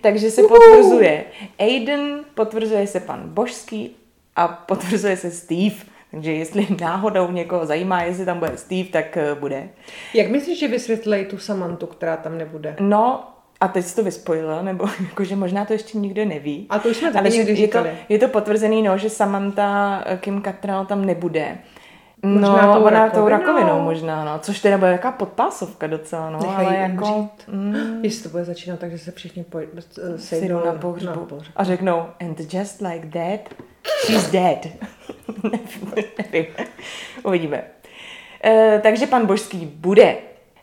[0.00, 1.24] Takže se potvrzuje
[1.58, 3.96] Aiden, potvrzuje se pan Božský
[4.36, 5.97] a potvrzuje se Steve.
[6.10, 9.68] Takže jestli náhodou někoho zajímá, jestli tam bude Steve, tak eh, bude.
[10.14, 12.76] Jak myslíš, že vysvětlej tu Samantu, která tam nebude?
[12.80, 13.24] No,
[13.60, 16.66] a teď jsi to vyspojila, nebo jakože možná to ještě nikdo neví.
[16.70, 17.88] A to už jsme taky někdy říkali.
[17.88, 21.58] Je to, je to potvrzený, no, že Samantha eh, Kim Cattrall tam nebude.
[22.22, 23.22] Možná no, tou ona rakovinou.
[23.24, 24.38] tou rakovinou možná, no.
[24.38, 26.38] Což teda bude jaká podpásovka docela, no.
[26.42, 27.28] Nechají ale jako...
[27.48, 29.68] Mm, Jestli to bude začínat tak, že se všichni poj-
[30.14, 31.06] eh, sejdou na pohřbu.
[31.06, 31.52] Na pohřbu.
[31.56, 33.54] A řeknou, and just like that,
[34.06, 34.66] she's dead.
[36.22, 36.46] nevím,
[37.22, 37.64] Uvidíme.
[38.44, 40.16] E, takže pan Božský bude.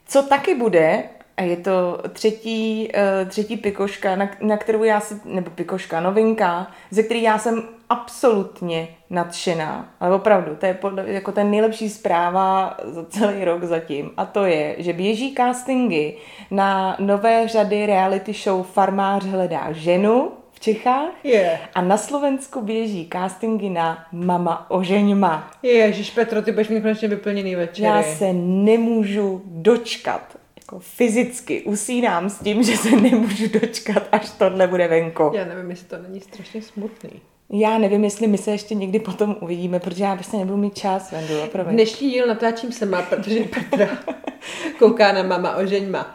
[0.08, 1.04] Co taky bude,
[1.38, 6.68] a je to třetí, uh, třetí pikoška, na, na kterou já si, nebo pikoška, novinka,
[6.92, 9.96] ze který já jsem absolutně nadšená.
[10.00, 14.12] Ale opravdu, to je podle, jako ten nejlepší zpráva za celý rok zatím.
[14.18, 16.14] A to je, že běží castingy
[16.52, 21.60] na nové řady reality show Farmář hledá ženu, v Čechách yeah.
[21.74, 25.52] a na Slovensku běží castingy na Mama ožeňma.
[25.64, 27.88] Ježíš Petro, ty budeš mít konečně vyplněný večery.
[27.88, 34.68] Já se nemůžu dočkat jako fyzicky usínám s tím, že se nemůžu dočkat, až tohle
[34.68, 35.32] bude venko.
[35.36, 37.22] Já nevím, jestli to není strašně smutný.
[37.50, 41.12] Já nevím, jestli my se ještě někdy potom uvidíme, protože já prostě nebudu mít čas,
[41.12, 41.34] Vendu,
[41.72, 43.98] Dnešní díl natáčím má, protože Petra
[44.80, 46.12] kouká na mama ožeňma.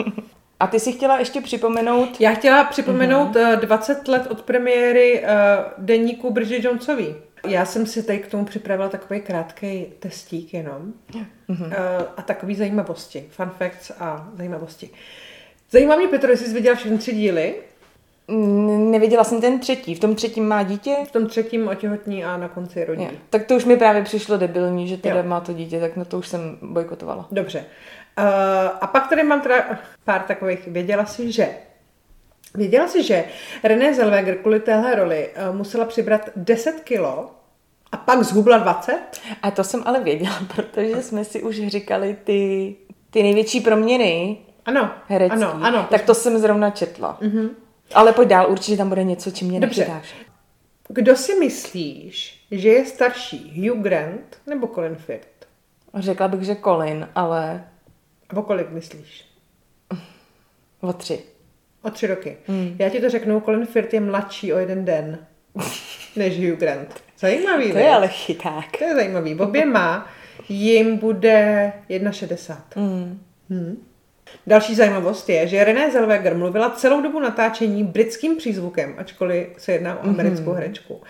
[0.60, 2.20] A ty si chtěla ještě připomenout?
[2.20, 3.60] Já chtěla připomenout uh-huh.
[3.60, 5.28] 20 let od premiéry uh,
[5.78, 7.14] deníku Bridget Jonesový.
[7.46, 10.92] Já jsem si tady k tomu připravila takový krátký testík jenom
[11.48, 11.66] mm-hmm.
[11.66, 11.72] uh,
[12.16, 14.90] a takový zajímavosti, fun facts a zajímavosti.
[15.70, 17.54] Zajímá mě, Petro, jestli jsi viděla všechny tři díly?
[18.90, 19.94] Neviděla jsem ten třetí.
[19.94, 20.96] V tom třetím má dítě?
[21.08, 23.02] V tom třetím otěhotní a na konci rodí.
[23.02, 23.10] Je.
[23.30, 25.22] Tak to už mi právě přišlo debilní, že teda jo.
[25.22, 27.26] má to dítě, tak na to už jsem bojkotovala.
[27.30, 27.64] Dobře.
[28.18, 28.24] Uh,
[28.80, 30.66] a pak tady mám teda pár takových.
[30.66, 31.48] Věděla si, že
[32.54, 33.24] Věděla jsi, že
[33.64, 37.30] René Zellweger kvůli téhle roli uh, musela přibrat 10 kilo
[37.92, 39.00] a pak zhubla 20?
[39.42, 42.74] A to jsem ale věděla, protože jsme si už říkali ty,
[43.10, 45.36] ty největší proměny ano, herecký.
[45.36, 45.86] Ano, ano.
[45.90, 47.18] Tak to jsem zrovna četla.
[47.22, 47.48] Mm-hmm.
[47.94, 49.80] Ale pojď dál, určitě tam bude něco, čím mě Dobře.
[49.80, 50.14] Nepřidáš.
[50.88, 55.28] Kdo si myslíš, že je starší, Hugh Grant nebo Colin Firth?
[55.94, 57.64] Řekla bych, že Colin, ale...
[58.34, 59.24] O kolik myslíš?
[60.80, 61.20] O tři.
[61.82, 62.36] O tři roky.
[62.48, 62.76] Mm.
[62.78, 65.18] Já ti to řeknu, Colin Firth je mladší o jeden den
[66.16, 67.00] než Hugh Grant.
[67.18, 67.82] Zajímavý, To ne?
[67.82, 68.76] je ale chyták.
[68.78, 69.34] To je zajímavý.
[69.34, 70.06] Oběma
[70.48, 72.56] jim bude 1,60.
[72.76, 73.20] Mm.
[73.50, 73.76] Hmm.
[74.46, 79.98] Další zajímavost je, že René Zellweger mluvila celou dobu natáčení britským přízvukem, ačkoliv se jedná
[79.98, 80.54] o americkou mm-hmm.
[80.54, 81.02] herečku.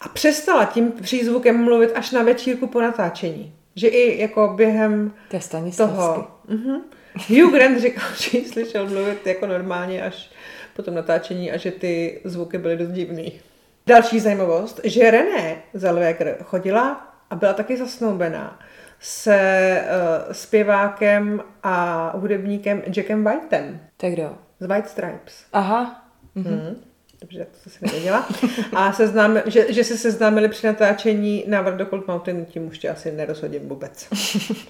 [0.00, 3.54] A přestala tím přízvukem mluvit až na večírku po natáčení.
[3.76, 6.28] Že i jako během To je toho...
[6.48, 6.80] Mhm.
[7.28, 10.30] Hugh Grant říkal, že ji slyšel mluvit jako normálně až
[10.76, 13.40] po tom natáčení a že ty zvuky byly dost divný.
[13.86, 18.58] Další zajímavost, že René Zellweger chodila a byla taky zasnoubená
[19.02, 19.80] se
[20.26, 24.34] uh, zpěvákem a hudebníkem Jackem Whiteem To je kdo?
[24.60, 25.44] z White Stripes.
[25.52, 26.04] Aha.
[26.34, 26.76] Mm.
[27.20, 28.28] Dobře, to si nevěděla.
[28.72, 32.88] A seznám, že, že se seznámili při natáčení Návrat do Cold Mountain, tím už tě
[32.88, 34.08] asi nerozhodím vůbec.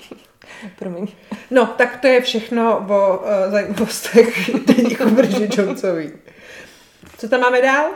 [0.79, 1.07] Promiň.
[1.51, 5.05] No, tak to je všechno o uh, zajímavostech Deníku
[5.57, 6.13] Jonesový.
[7.19, 7.91] Co tam máme dál?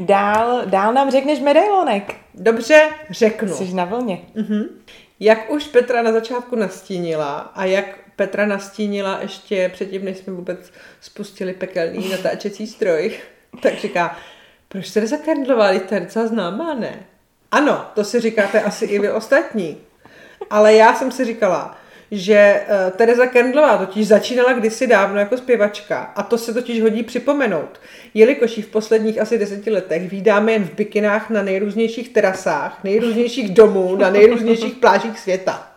[0.00, 2.14] Dál, dál nám řekneš medailonek.
[2.34, 3.54] Dobře, řeknu.
[3.54, 4.18] Jsi na vlně.
[4.34, 4.64] Mhm.
[5.20, 10.72] Jak už Petra na začátku nastínila a jak Petra nastínila ještě předtím, než jsme vůbec
[11.00, 13.18] spustili pekelný natáčecí stroj,
[13.62, 14.16] tak říká,
[14.68, 17.06] proč Teresa Kendlová, to je docela známá, ne?
[17.50, 19.78] Ano, to si říkáte asi i vy ostatní.
[20.50, 21.78] Ale já jsem si říkala,
[22.10, 27.02] že uh, Teresa Kendlová totiž začínala kdysi dávno jako zpěvačka a to se totiž hodí
[27.02, 27.80] připomenout,
[28.14, 33.54] jelikož ji v posledních asi deseti letech vídáme jen v bikinách na nejrůznějších terasách, nejrůznějších
[33.54, 35.72] domů, na nejrůznějších plážích světa.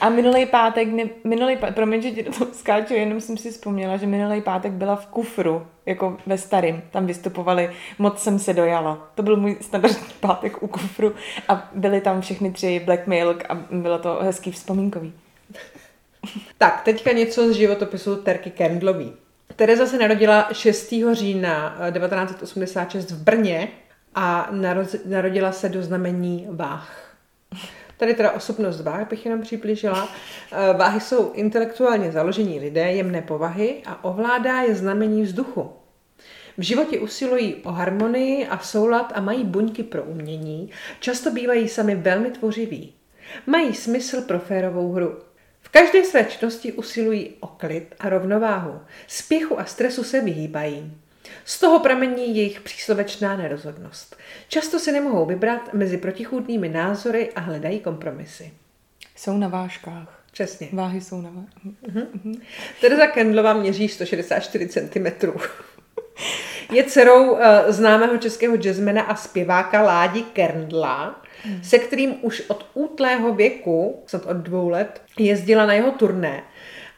[0.00, 4.06] A minulý pátek, ne, minulý promiň, že ti toho skáču, jenom jsem si vzpomněla, že
[4.06, 9.10] minulý pátek byla v kufru, jako ve starým, tam vystupovali, moc jsem se dojala.
[9.14, 11.14] To byl můj standardní pátek u kufru
[11.48, 15.12] a byly tam všechny tři Black Milk a bylo to hezký vzpomínkový.
[16.58, 19.12] Tak, teďka něco z životopisu Terky Kendlový.
[19.56, 20.94] Tereza se narodila 6.
[21.12, 23.68] října eh, 1986 v Brně
[24.14, 24.50] a
[25.04, 27.16] narodila se do znamení váh.
[27.96, 30.08] Tady teda osobnost váh bych jenom přiblížila.
[30.52, 35.72] Eh, Váhy jsou intelektuálně založení lidé, jemné povahy a ovládá je znamení vzduchu.
[36.58, 41.94] V životě usilují o harmonii a soulad a mají buňky pro umění, často bývají sami
[41.94, 42.94] velmi tvořiví.
[43.46, 45.18] Mají smysl pro férovou hru.
[45.72, 48.80] Každé své činnosti usilují o klid a rovnováhu.
[49.06, 50.92] Spěchu a stresu se vyhýbají.
[51.44, 54.16] Z toho pramení jejich příslovečná nerozhodnost.
[54.48, 58.52] Často si nemohou vybrat mezi protichůdnými názory a hledají kompromisy.
[59.16, 60.22] Jsou na vážkách.
[60.32, 60.68] Přesně.
[60.72, 62.06] Váhy jsou na vážkách.
[62.80, 65.06] Teresa Kendlová měří 164 cm.
[66.72, 71.62] Je dcerou uh, známého českého jazzmena a zpěváka Ládi Kerndla, hmm.
[71.62, 76.42] se kterým už od útlého věku, snad od dvou let, jezdila na jeho turné.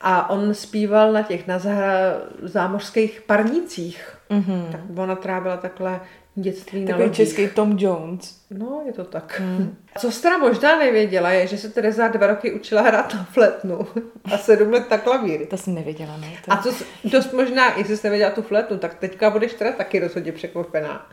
[0.01, 4.17] A on zpíval na těch na zahra- zámořských parnících.
[4.31, 4.73] Mm-hmm.
[4.73, 6.01] Tak ona trávila takhle
[6.35, 7.17] dětství na Takový lodích.
[7.17, 8.39] český Tom Jones.
[8.51, 9.41] No, je to tak.
[9.41, 9.77] Hmm.
[9.99, 13.87] Co jste teda možná nevěděla, je, že se Tereza dva roky učila hrát na fletnu
[14.35, 15.47] a sedm let na klavír.
[15.47, 16.27] To jsem nevěděla, no.
[16.45, 16.53] To...
[16.53, 20.33] A co dost možná, jestli jsi nevěděla tu fletnu, tak teďka budeš teda taky rozhodně
[20.33, 21.07] překvapená.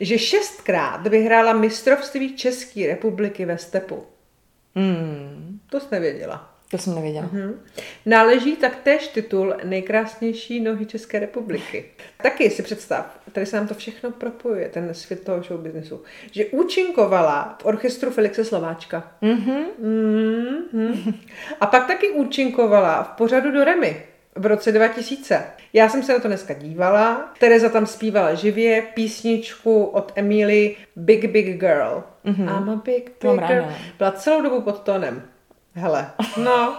[0.00, 4.04] Že šestkrát vyhrála mistrovství České republiky ve stepu.
[4.74, 6.50] Hmm, To jsi nevěděla.
[6.70, 7.28] to jsem nevěděla.
[7.32, 7.60] Mhm.
[8.06, 11.84] Náleží taktéž titul nejkrásnější nohy České republiky.
[12.22, 16.44] Taky si představ, tady se nám to všechno propojuje, ten svět toho show businessu, že
[16.46, 19.12] účinkovala v orchestru Felixe Slováčka.
[19.20, 19.64] Mhm.
[20.72, 21.14] Mhm.
[21.60, 24.02] A pak taky účinkovala v pořadu do Remy
[24.34, 25.42] v roce 2000.
[25.72, 27.32] Já jsem se na to dneska dívala.
[27.38, 32.02] Tereza tam zpívala živě písničku od Emily Big Big Girl.
[32.26, 32.56] Mm-hmm.
[32.62, 33.64] I'm a big, mám big girl.
[33.98, 35.22] Byla celou dobu pod tónem.
[35.74, 36.10] Hele,
[36.44, 36.76] no.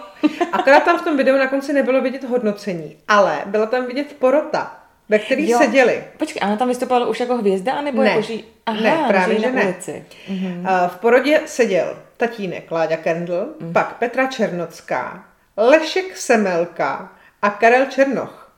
[0.52, 4.80] Akorát tam v tom videu na konci nebylo vidět hodnocení, ale byla tam vidět porota,
[5.08, 5.58] ve který Jo.
[5.58, 6.04] seděli.
[6.18, 8.08] Počkej, a ona tam vystupovala už jako hvězda, anebo Ne.
[8.08, 8.34] jako že...
[8.66, 9.64] Aha, Ne, právě, že ne.
[9.64, 10.04] ulici.
[10.64, 15.24] A V porodě seděl tatínek Láďa Kendl, pak Petra Černocká,
[15.56, 17.12] Lešek Semelka
[17.46, 18.52] a Karel Černoch.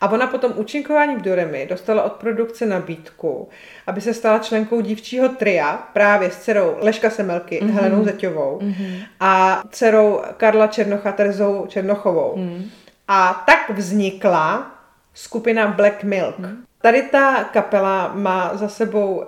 [0.00, 3.48] A ona potom účinkováním v Doremi dostala od produkce nabídku,
[3.86, 7.72] aby se stala členkou dívčího tria právě s dcerou Leška Semelky, mm-hmm.
[7.72, 9.02] Helenou Zeťovou mm-hmm.
[9.20, 12.36] a dcerou Karla Černocha Terezou Černochovou.
[12.36, 12.70] Mm.
[13.08, 14.74] A tak vznikla
[15.14, 16.38] skupina Black Milk.
[16.38, 16.64] Mm.
[16.82, 19.24] Tady ta kapela má za sebou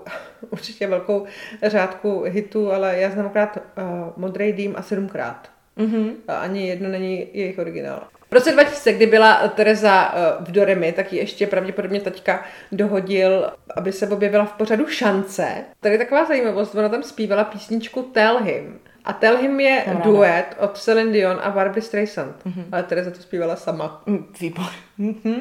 [0.51, 1.27] určitě velkou
[1.63, 3.83] řádku hitů, ale já znám akorát uh,
[4.17, 5.49] Modrý dým a sedmkrát.
[5.79, 6.13] Mm-hmm.
[6.29, 8.03] A ani jedno není jejich originál.
[8.33, 13.53] V roce 2000, kdy byla Tereza uh, v Doremi, tak ji ještě pravděpodobně taťka dohodil,
[13.77, 15.65] aby se objevila v pořadu Šance.
[15.81, 18.79] Tady je taková zajímavost, ona tam zpívala písničku Tell Him.
[19.05, 20.01] A Tell Him je ráda.
[20.01, 22.37] duet od Celine Dion a Barbie Streisand.
[22.47, 22.65] Mm-hmm.
[22.73, 24.03] Ale Tereza to zpívala sama.
[24.07, 24.67] Mm, Výbor.
[24.99, 25.41] Mhm.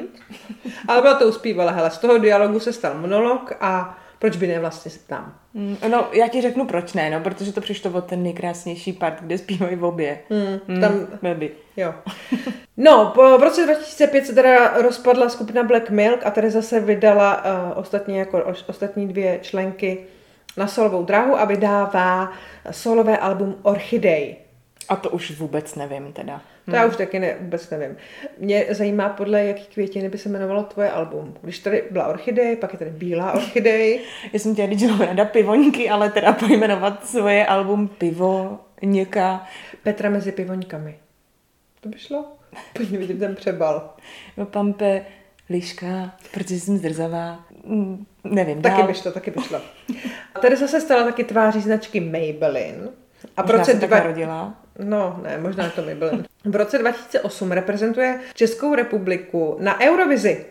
[0.88, 4.58] Ale byla to uspívala, hele, z toho dialogu se stal monolog a proč by ne
[4.60, 5.34] vlastně se ptám.
[5.54, 9.20] Mm, No, já ti řeknu proč ne, no, protože to přišlo od ten nejkrásnější part,
[9.20, 10.18] kde zpívají v obě.
[10.30, 11.50] Hmm, tam, Byl by.
[11.76, 11.94] jo.
[12.76, 17.44] No, po, v roce 2005 se teda rozpadla skupina Black Milk a Tereza se vydala
[17.44, 19.98] uh, ostatně jako os- ostatní dvě členky
[20.56, 22.32] na solovou dráhu a vydává
[22.70, 24.36] solové album Orchidej.
[24.88, 26.40] A to už vůbec nevím teda.
[26.70, 27.96] To já už taky ne, vůbec nevím.
[28.38, 31.34] Mě zajímá, podle jaký květiny by se jmenovalo tvoje album.
[31.42, 34.00] Když tady byla orchidej, pak je tady bílá orchidej.
[34.32, 39.46] Já jsem chtěla říct, ráda pivoňky, ale teda pojmenovat svoje album Pivo Něka.
[39.82, 40.98] Petra mezi pivoňkami.
[41.80, 42.24] To by šlo?
[42.76, 43.90] Pojďme vidět ten přebal.
[44.36, 45.06] No, Pampe,
[45.50, 47.44] liška, protože jsem zdrzavá.
[47.64, 48.86] Mm, Nevím, Taky dál.
[48.86, 49.60] by šlo, taky by šlo.
[50.42, 52.88] Tady se stala taky tváří značky Maybelline.
[53.36, 53.98] A Možná roce se tak dva...
[53.98, 54.54] narodila.
[54.78, 56.24] No, ne, možná to Maybelline.
[56.44, 60.44] V roce 2008 reprezentuje Českou republiku na Eurovizi.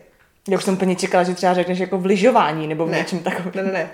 [0.50, 2.98] Já už jsem úplně čekala, že třeba řekneš jako v lyžování nebo v Ne.
[2.98, 3.52] něčem takovém.
[3.56, 3.90] Ne, ne, ne.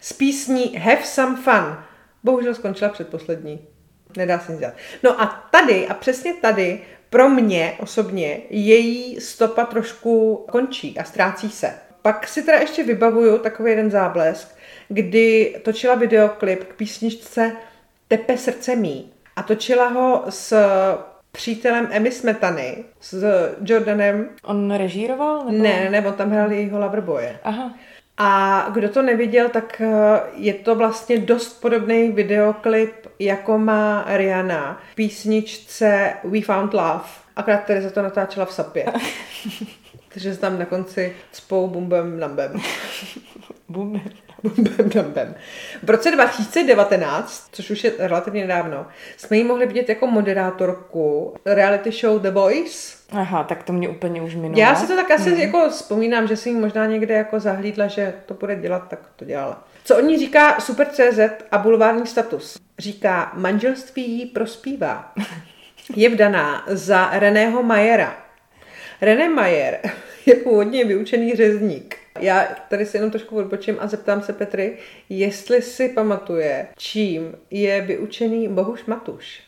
[0.00, 1.76] S písní Have Some Fun.
[2.24, 3.60] Bohužel skončila předposlední.
[4.16, 4.74] Nedá se nic dělat.
[5.02, 11.50] No a tady, a přesně tady, pro mě osobně, její stopa trošku končí a ztrácí
[11.50, 11.74] se.
[12.02, 14.48] Pak si teda ještě vybavuju takový jeden záblesk,
[14.88, 17.52] kdy točila videoklip k písničce
[18.08, 19.12] Tepe srdce mý.
[19.38, 20.56] A točila ho s
[21.32, 23.24] přítelem Emmy Smetany, s
[23.64, 24.28] Jordanem.
[24.44, 25.44] On režíroval?
[25.44, 25.62] Nebo...
[25.62, 27.38] Ne, ne, on tam hrál jejího loverboye.
[27.44, 27.74] Aha.
[28.16, 34.80] A kdo to neviděl, tak eh, je to vlastně dost podobný videoklip, jako má Rihanna
[34.92, 37.04] v písničce We Found Love.
[37.36, 38.86] Akorát tady za to natáčela v sapě.
[40.08, 42.60] Takže se tam na konci cpou bumbem nambem.
[44.42, 44.52] Bum.
[44.54, 45.34] Bumbem nambem.
[45.82, 51.90] V roce 2019, což už je relativně nedávno, jsme ji mohli vidět jako moderátorku reality
[51.90, 52.98] show The Voice.
[53.10, 54.60] Aha, tak to mě úplně už minulo.
[54.60, 55.40] Já si to tak asi hmm.
[55.40, 59.24] jako vzpomínám, že si ji možná někde jako zahlídla, že to bude dělat, tak to
[59.24, 59.64] dělala.
[59.84, 61.18] Co o ní říká Super.cz
[61.50, 62.58] a bulvární status?
[62.78, 65.12] Říká, manželství jí prospívá.
[65.96, 68.16] Je vdaná za Reného Majera.
[69.00, 69.80] René Majer
[70.26, 71.96] je původně vyučený řezník.
[72.20, 74.76] Já tady si jenom trošku odbočím a zeptám se Petry,
[75.08, 79.40] jestli si pamatuje, čím je vyučený Bohuš Matuš.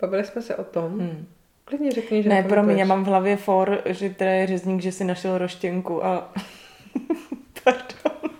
[0.00, 0.98] Bavili jsme se o tom.
[1.00, 1.26] Hmm.
[1.64, 2.54] Klidně řekni, že Ne, nepamatuješ.
[2.54, 6.32] promiň, já mám v hlavě for, že teda je řezník, že si našel roštěnku a...
[7.64, 8.30] Pardon.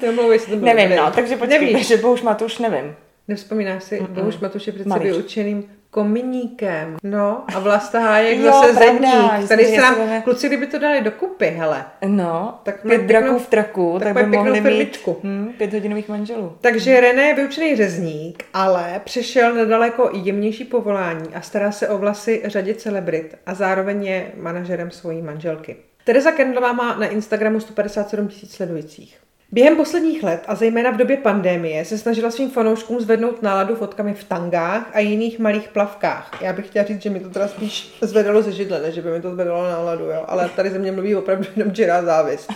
[0.00, 0.06] Ty
[0.46, 2.96] to nevím, no, takže počkej, Nevíš, takže bohuž Matuš nevím.
[3.28, 5.12] nevzpomínáš si, mm Bohuš Matuš je přece Malíř.
[5.16, 6.96] vyučeným kominíkem.
[7.02, 9.48] No, a Vlasta Hájek Jo, zase pravda, zedník.
[9.48, 11.84] Tady se nám, jsme- kluci, kdyby to dali dokupy, hele.
[12.06, 15.16] No, Tak pět draků pěknou- v traku, tak by mohli mít firmičku.
[15.22, 16.52] hm, pět hodinových manželů.
[16.60, 21.98] Takže René je vyučený řezník, ale přešel na daleko jemnější povolání a stará se o
[21.98, 25.76] vlasy řadě celebrit a zároveň je manažerem svojí manželky.
[26.04, 29.18] Teresa Kendlová má na Instagramu 157 tisíc sledujících.
[29.54, 34.14] Během posledních let a zejména v době pandémie se snažila svým fanouškům zvednout náladu fotkami
[34.14, 36.42] v tangách a jiných malých plavkách.
[36.42, 39.10] Já bych chtěla říct, že mi to teda spíš zvedalo ze židle, než že by
[39.10, 40.24] mi to zvedalo náladu, jo?
[40.28, 42.52] ale tady ze mě mluví opravdu jenom čirá závist.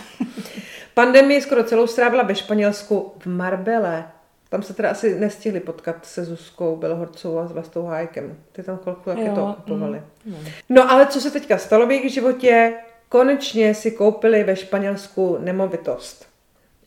[0.93, 4.05] Pandemii skoro celou strávila ve Španělsku v Marbele.
[4.49, 8.37] Tam se teda asi nestihli potkat se Zuzkou Belhorcovou a s Vlastou Hájkem.
[8.51, 10.01] Ty tam chvilku jak Jo, to okupovali.
[10.25, 10.35] mm,
[10.69, 12.73] No ale co se teďka stalo v jejich životě?
[13.09, 16.28] Konečně si koupili ve Španělsku nemovitost.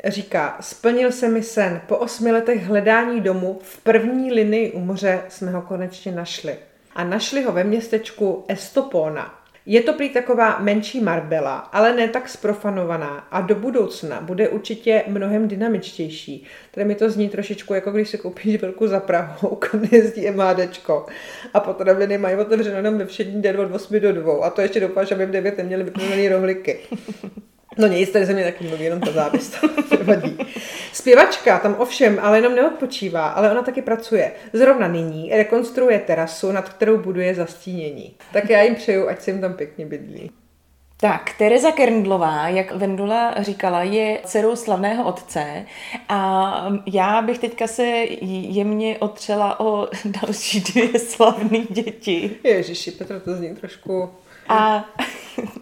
[0.05, 1.81] Říká, splnil se mi sen.
[1.87, 6.57] Po osmi letech hledání domu v první linii u moře jsme ho konečně našli.
[6.95, 9.43] A našli ho ve městečku Estopona.
[9.67, 15.05] Je to prý taková menší Marbella, ale ne tak sprofanovaná a do budoucna bude určitě
[15.07, 16.47] mnohem dynamičtější.
[16.71, 21.07] Tady mi to zní trošičku jako když si koupíš velkou zaprahu, kam jezdí MHDčko
[21.55, 24.81] a potraviny mají otevřeno jenom ve všední den od 8 do 2 a to ještě
[24.81, 26.79] doufáš, aby v 9 neměli vyplněný rohliky.
[27.79, 29.65] No nic, tady se mě taky mluví, jenom ta závist.
[30.93, 34.33] Zpěvačka tam ovšem ale jenom neodpočívá, ale ona taky pracuje.
[34.53, 38.15] Zrovna nyní rekonstruuje terasu, nad kterou buduje zastínění.
[38.33, 40.31] Tak já jim přeju, ať se jim tam pěkně bydlí.
[41.03, 45.67] Tak, Tereza Kerndlová, jak Vendula říkala, je dcerou slavného otce
[46.09, 47.83] a já bych teďka se
[48.23, 52.31] jemně otřela o další dvě slavné děti.
[52.45, 54.11] Ježiši, Petra, to zní trošku...
[54.49, 54.85] A,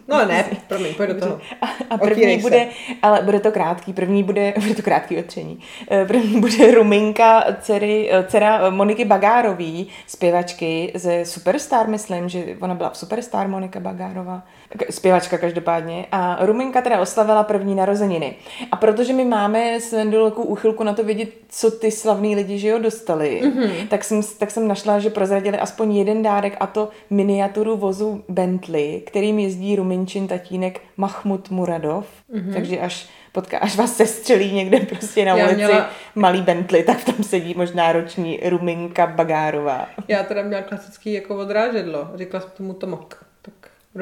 [0.07, 1.39] No ne, promiň, pojď do toho.
[1.61, 2.41] a, a první se.
[2.41, 2.67] bude,
[3.01, 5.59] ale bude to krátký, první bude, bude to krátký otření.
[5.91, 12.75] Eh, První bude Ruminka, dcery, eh, dcera Moniky Bagárový, zpěvačky ze Superstar, myslím, že ona
[12.75, 14.43] byla v Superstar Monika Bagárová,
[14.89, 16.05] zpěvačka každopádně.
[16.11, 18.35] A Ruminka teda oslavila první narozeniny.
[18.71, 22.67] A protože my máme s Vendulkou úchylku na to vědět, co ty slavní lidi, že
[22.67, 23.87] jo, dostali, mm-hmm.
[23.87, 29.01] tak, jsem, tak jsem našla, že prozradili aspoň jeden dárek a to miniaturu vozu Bentley,
[29.05, 32.05] kterým jezdí Ruminčin tatínek Mahmud Muradov.
[32.33, 32.53] Mm-hmm.
[32.53, 37.03] Takže až potká, až vás sestřelí někde prostě na Já ulici měla- malý Bentley, tak
[37.03, 39.87] tam sedí možná roční Ruminka Bagárová.
[40.07, 42.07] Já teda měla klasický jako odrážedlo.
[42.15, 43.25] Říkala jsem tomu Tomok.
[43.41, 43.53] Tak.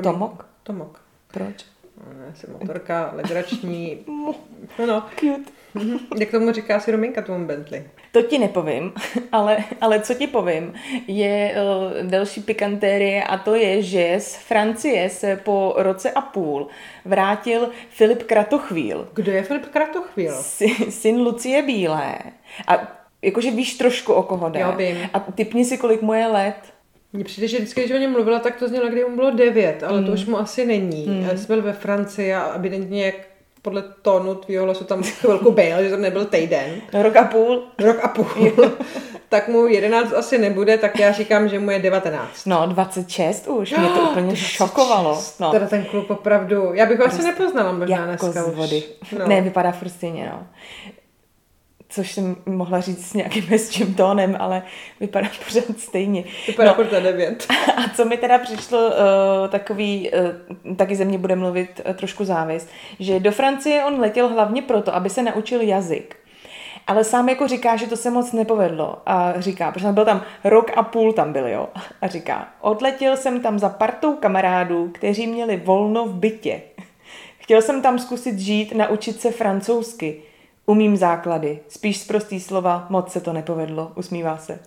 [0.03, 0.48] Tomok?
[0.69, 1.01] Tomok.
[1.33, 1.65] Proč?
[2.19, 3.97] Ne, jsem motorka, legrační.
[4.79, 5.03] No, no.
[5.19, 5.51] Cute.
[6.19, 7.83] Jak tomu říká si Rominka tomu Bentley?
[8.11, 8.93] To ti nepovím,
[9.31, 10.73] ale, ale co ti povím,
[11.07, 16.67] je uh, další pikantérie a to je, že z Francie se po roce a půl
[17.05, 19.09] vrátil Filip Kratochvíl.
[19.13, 20.35] Kdo je Filip Kratochvíl?
[20.41, 22.17] Sy, syn Lucie Bílé.
[22.67, 24.59] A jakože víš trošku, o koho jde.
[24.59, 24.97] Jo, vím.
[25.13, 26.78] A typni si, kolik mu je let.
[27.13, 29.83] Mně přijde, že vždycky, když o něm mluvila, tak to znělo, kdy mu bylo devět,
[29.83, 30.05] ale mm.
[30.05, 31.07] to už mu asi není.
[31.07, 31.21] Mm.
[31.21, 33.15] Já jsem byl ve Francii a evidentně jak
[33.61, 36.81] podle tónu tvýho hlasu tam chvilku byl, že to nebyl týden.
[36.93, 37.63] Rok a půl.
[37.79, 38.51] Rok a půl.
[39.29, 42.45] tak mu 11 asi nebude, tak já říkám, že mu je 19.
[42.45, 44.51] No, 26 už, mě to úplně 26.
[44.51, 45.23] šokovalo.
[45.39, 45.51] No.
[45.51, 48.83] Teda ten kluk opravdu, já bych ho asi nepoznala možná jako dneska z vody.
[49.01, 49.11] už.
[49.11, 49.27] No.
[49.27, 50.47] Ne, vypadá furt stejně, no.
[51.91, 54.63] Což jsem mohla říct s nějakým hezčím tónem, ale
[54.99, 56.23] vypadá pořád stejně.
[56.47, 56.83] Vypadá no.
[56.93, 57.47] na 9.
[57.77, 58.93] A co mi teda přišlo uh,
[59.49, 60.11] takový,
[60.69, 62.69] uh, taky ze mě bude mluvit uh, trošku závist,
[62.99, 66.15] že do Francie on letěl hlavně proto, aby se naučil jazyk.
[66.87, 68.97] Ale sám jako říká, že to se moc nepovedlo.
[69.05, 71.69] A říká, protože byl tam rok a půl tam byl, jo.
[72.01, 76.61] A říká, odletěl jsem tam za partou kamarádů, kteří měli volno v bytě.
[77.37, 80.21] Chtěl jsem tam zkusit žít, naučit se francouzsky.
[80.69, 84.59] Umím základy, spíš z prostý slova, moc se to nepovedlo, usmívá se.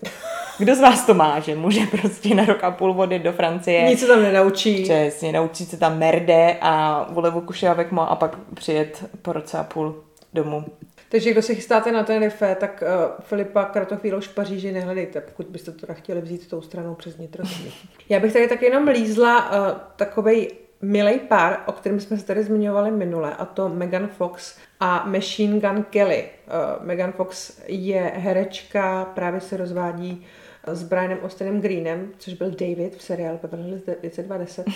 [0.59, 3.83] Kdo z vás to má, že může prostě na rok a půl vody do Francie?
[3.83, 4.83] Nic se tam nenaučí.
[4.83, 9.65] Přesně, naučit se tam merde a volevu kušávek má a pak přijet po roce a
[9.65, 10.65] půl domů.
[11.09, 15.73] Takže kdo se chystáte na Tenerife, tak uh, Filipa Kratochvílo v Paříži nehledejte, pokud byste
[15.73, 17.73] to chtěli vzít tou stranou přes Nitrozemí.
[18.09, 20.51] Já bych tady taky jenom lízla uh, takovej
[20.83, 25.61] milý pár, o kterém jsme se tady zmiňovali minule, a to Megan Fox a Machine
[25.61, 26.25] Gun Kelly.
[26.25, 30.27] Uh, Megan Fox je herečka, právě se rozvádí
[30.67, 34.67] s Brianem Austinem Greenem, což byl David v seriálu Beverly Hills 920.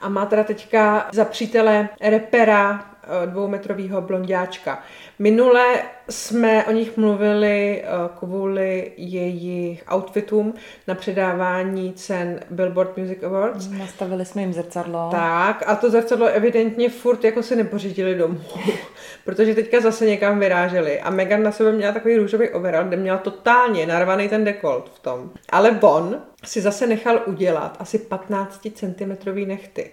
[0.00, 2.90] A má teda teďka za přítele repera
[3.26, 4.82] dvoumetrového blondiáčka.
[5.18, 7.86] Minule jsme o nich mluvili eh,
[8.18, 10.54] kvůli jejich outfitům
[10.86, 13.68] na předávání cen Billboard Music Awards.
[13.68, 15.08] Nastavili jsme jim zrcadlo.
[15.10, 18.40] Tak, a to zrcadlo evidentně furt jako se nepořídili domů,
[19.24, 21.00] protože teďka zase někam vyráželi.
[21.00, 24.98] A Megan na sebe měla takový růžový overall, kde měla totálně narvaný ten dekolt v
[24.98, 25.30] tom.
[25.48, 29.90] Ale on si zase nechal udělat asi 15 cm nechty.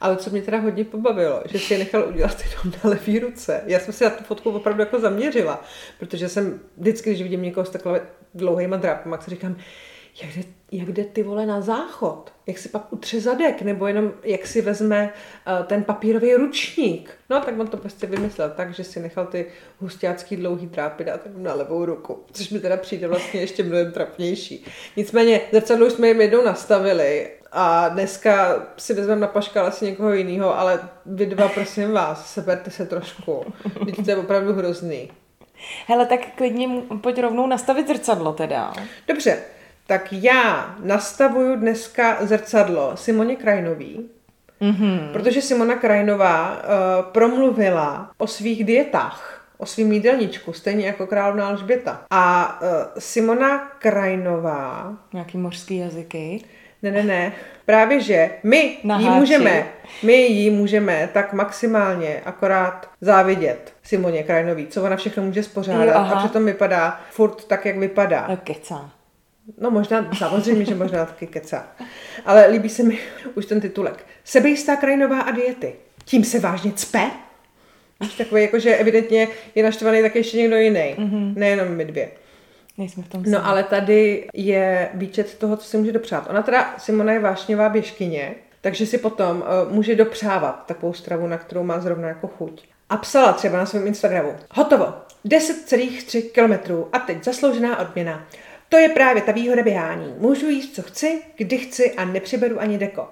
[0.00, 3.62] Ale co mě teda hodně pobavilo, že si je nechal udělat jenom na levý ruce.
[3.66, 5.64] Já jsem si na tu fotku opravdu jako zaměřila,
[5.98, 8.00] protože jsem vždycky, když vidím někoho s takhle
[8.34, 9.56] dlouhýma drápama, tak si říkám,
[10.22, 10.42] jak jde,
[10.72, 12.32] jak jde ty vole na záchod?
[12.46, 13.62] Jak si pak utře zadek?
[13.62, 15.12] Nebo jenom jak si vezme
[15.60, 17.10] uh, ten papírový ručník?
[17.30, 19.46] No tak on to prostě vymyslel tak, že si nechal ty
[19.78, 24.64] hustácký dlouhý drápy dát na levou ruku, což mi teda přijde vlastně ještě mnohem trapnější.
[24.96, 30.58] Nicméně zrcadlo jsme jim jednou nastavili a dneska si vezmeme na paškal asi někoho jiného,
[30.58, 33.44] ale vy dva, prosím vás, seberte se trošku.
[33.86, 35.10] Teď to je opravdu hrozný.
[35.86, 36.68] Hele, tak klidně
[37.00, 38.72] pojď rovnou nastavit zrcadlo teda.
[39.08, 39.38] Dobře,
[39.86, 44.10] tak já nastavuju dneska zrcadlo Simoně Krajnový,
[44.60, 45.12] mm-hmm.
[45.12, 52.00] protože Simona Krajnová uh, promluvila o svých dietách o svým jídelníčku, stejně jako královna Alžběta.
[52.10, 52.68] A uh,
[52.98, 54.92] Simona Krajnová...
[55.12, 56.44] Nějaký mořský jazyky?
[56.82, 57.32] Ne, ne, ne.
[57.66, 59.18] Právě, že my Na jí háči.
[59.18, 59.66] můžeme,
[60.02, 66.16] my jí můžeme tak maximálně akorát závidět Simoně Krajnový, co ona všechno může spořádat jo,
[66.16, 68.26] a přitom vypadá furt tak, jak vypadá.
[68.28, 68.90] No, kecá.
[69.60, 71.66] No možná, samozřejmě, že možná taky kecá.
[72.24, 72.98] Ale líbí se mi
[73.34, 74.06] už ten titulek.
[74.24, 75.74] Sebejistá krajinová a diety.
[76.04, 77.10] Tím se vážně cpe?
[78.18, 80.94] Takový, jakože evidentně je naštvaný tak ještě někdo jiný.
[80.98, 81.34] Mm-hmm.
[81.36, 82.08] Nejenom my dvě.
[82.78, 86.30] Nejsme v tom No ale tady je výčet toho, co si může dopřát.
[86.30, 91.38] Ona teda, Simona je vášnivá běžkyně, takže si potom uh, může dopřávat takovou stravu, na
[91.38, 92.68] kterou má zrovna jako chuť.
[92.90, 94.32] A psala třeba na svém Instagramu.
[94.50, 94.94] Hotovo.
[95.26, 98.26] 10,3 kilometrů a teď zasloužená odměna.
[98.68, 100.14] To je právě ta výhoda běhání.
[100.18, 103.08] Můžu jíst, co chci, kdy chci a nepřiberu ani deko.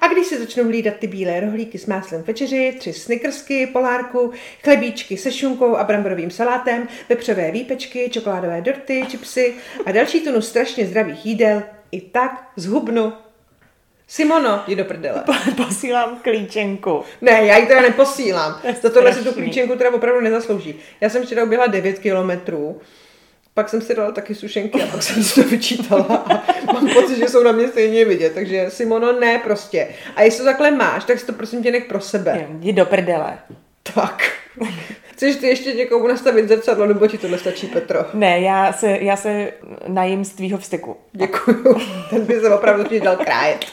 [0.00, 4.32] A když si začnu hlídat ty bílé rohlíky s máslem večeři, tři snickersky, polárku,
[4.64, 9.54] chlebíčky se šunkou a bramborovým salátem, vepřové výpečky, čokoládové dorty, čipsy
[9.86, 11.62] a další tunu strašně zdravých jídel,
[11.92, 13.12] i tak zhubnu.
[14.08, 15.24] Simono, jdi do prdele.
[15.56, 17.02] Posílám klíčenku.
[17.20, 18.60] Ne, já ji teda neposílám.
[18.82, 20.74] Za tohle si tu klíčenku teda opravdu nezaslouží.
[21.00, 22.80] Já jsem včera uběhla 9 kilometrů
[23.60, 27.18] pak jsem si dala taky sušenky a pak jsem si to vyčítala a mám pocit,
[27.18, 29.88] že jsou na mě stejně vidět, takže Simono ne prostě.
[30.16, 32.46] A jestli to takhle máš, tak si to prosím tě nech pro sebe.
[32.50, 33.38] Jdi do prdele.
[33.94, 34.32] Tak.
[35.12, 38.04] Chceš ty ještě někomu nastavit zrcadlo, nebo ti tohle stačí, Petro?
[38.14, 39.52] Ne, já se, já se
[39.88, 40.96] najím z tvýho vstyku.
[41.12, 41.80] Děkuju.
[42.10, 43.64] Ten by se opravdu ti dal krájet.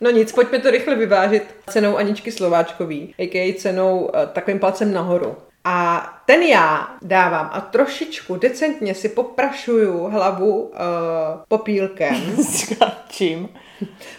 [0.00, 3.54] No nic, pojďme to rychle vyvážit cenou Aničky Slováčkový, a.k.a.
[3.58, 5.36] cenou uh, takovým palcem nahoru.
[5.64, 10.70] A ten já dávám a trošičku decentně si poprašuju hlavu uh,
[11.48, 12.36] popílkem.
[12.44, 12.72] S
[13.08, 13.48] čím?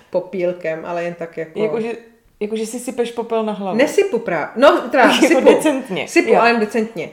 [0.09, 1.63] popílkem, ale jen tak jako...
[1.63, 1.93] Jakože
[2.39, 3.77] Jakože si sypeš popel na hlavu.
[3.77, 4.47] Nesypu právě.
[4.55, 5.41] No, teda jako sypu.
[5.41, 6.07] decentně.
[6.07, 6.39] Sypu, jo.
[6.39, 7.09] ale jen decentně.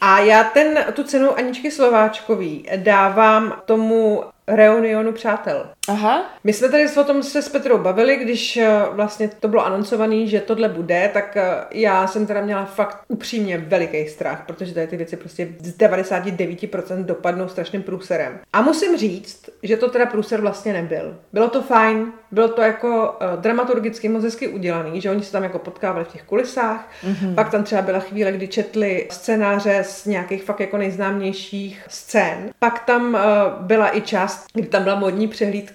[0.00, 5.66] A já ten, tu cenu Aničky Slováčkový dávám tomu reunionu přátel.
[5.88, 6.30] Aha.
[6.44, 10.26] My jsme tady o tom se s Petrou bavili, když eh, vlastně to bylo anoncované,
[10.26, 14.86] že tohle bude, tak eh, já jsem teda měla fakt upřímně veliký strach, protože tady
[14.86, 18.40] ty věci prostě z 99% dopadnou strašným průserem.
[18.52, 21.16] A musím říct, že to teda průser vlastně nebyl.
[21.32, 25.42] Bylo to fajn, bylo to jako uh, dramaturgicky moc hezky udělaný, že oni se tam
[25.42, 27.34] jako potkávali v těch kulisách, mm-hmm.
[27.34, 32.50] pak tam třeba byla chvíle, kdy četli scénáře z nějakých fakt jako nejznámějších scén.
[32.58, 33.18] Pak tam
[33.60, 35.71] byla i část, kdy tam byla modní přehlídka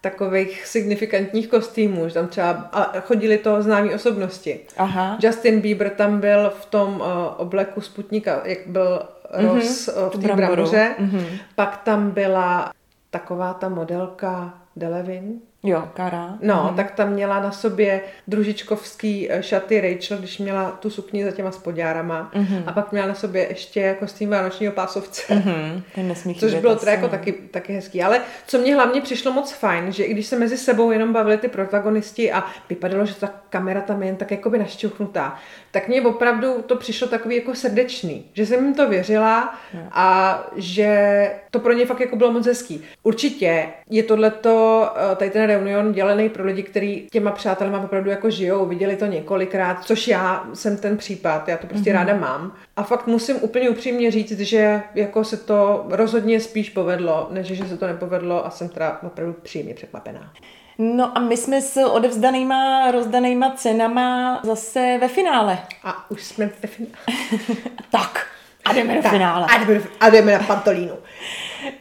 [0.00, 4.60] takových signifikantních kostýmů, že tam třeba a chodili to známí osobnosti.
[4.76, 5.18] Aha.
[5.22, 10.34] Justin Bieber tam byl v tom uh, obleku Sputnika, jak byl Ross mm-hmm, v té
[10.34, 10.94] bramboře.
[11.00, 11.26] Mm-hmm.
[11.54, 12.72] Pak tam byla
[13.10, 16.38] taková ta modelka Delevin, Jo, Kara.
[16.40, 16.76] No, mhm.
[16.76, 22.30] tak tam měla na sobě družičkovský šaty Rachel, když měla tu sukni za těma spodňárama.
[22.34, 22.62] Mm-hmm.
[22.66, 25.34] A pak měla na sobě ještě kostým vánočního pásovce.
[25.34, 25.82] Mm-hmm.
[25.94, 28.02] Ten nesmí Což bylo teda jako taky, taky hezký.
[28.02, 31.38] Ale co mě hlavně přišlo moc fajn, že i když se mezi sebou jenom bavili
[31.38, 35.38] ty protagonisti a vypadalo, že ta kamera tam je jen tak jakoby našťuchnutá,
[35.70, 38.24] tak mně opravdu to přišlo takový jako srdečný.
[38.32, 39.54] Že jsem jim to věřila
[39.92, 42.84] a že to pro ně fakt jako bylo moc hezký.
[43.02, 48.30] Určitě je tohleto, eh, tady ten reunion dělený pro lidi, kteří těma přátelema opravdu jako
[48.30, 51.94] žijou, viděli to několikrát, což já jsem ten případ, já to prostě mm-hmm.
[51.94, 52.52] ráda mám.
[52.76, 57.64] A fakt musím úplně upřímně říct, že jako se to rozhodně spíš povedlo, než že
[57.64, 60.32] se to nepovedlo a jsem teda opravdu příjemně překvapená.
[60.78, 65.58] No a my jsme s odevzdanýma, rozdanýma cenama zase ve finále.
[65.84, 66.94] A už jsme ve finále.
[67.90, 68.26] tak,
[68.64, 69.46] a jdeme do finále.
[69.50, 70.94] A jdeme, a jdeme na Pantolínu.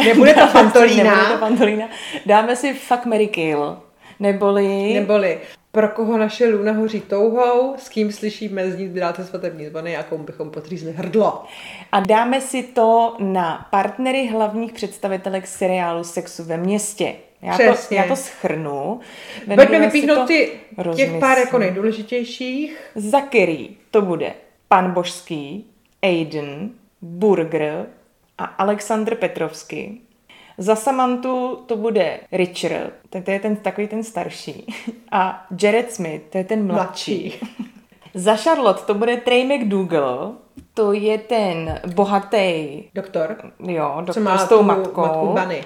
[0.06, 1.04] Nebude to Pantolína.
[1.04, 1.90] Nebude to Pantolína.
[2.26, 3.78] Dáme si fuck, Mary Kill.
[4.20, 4.94] Neboli...
[4.94, 5.40] Neboli
[5.72, 10.24] pro koho naše luna hoří touhou, s kým slyšíme znít dáte svatební zvony a komu
[10.24, 11.44] bychom potřízli hrdlo.
[11.92, 17.16] A dáme si to na partnery hlavních představitelek seriálu Sexu ve městě.
[17.42, 19.00] Já to, já to schrnu.
[19.56, 20.52] Pojďme vypíchnout ty
[20.96, 22.78] těch pár jako nejdůležitějších.
[22.96, 24.34] Za který to bude
[24.68, 25.66] Pan Božský,
[26.02, 26.70] Aiden,
[27.02, 27.86] Burger
[28.40, 30.02] a Aleksandr Petrovský.
[30.58, 34.66] Za Samantu to bude Richard, to je ten takový ten starší.
[35.12, 37.40] A Jared Smith, to je ten mladší.
[37.40, 37.70] mladší.
[38.14, 40.36] Za Charlotte to bude Trey McDougall,
[40.74, 43.38] to je ten bohatý doktor.
[43.60, 45.02] Jo, doktor má s tou matkou.
[45.02, 45.64] matku Bunny.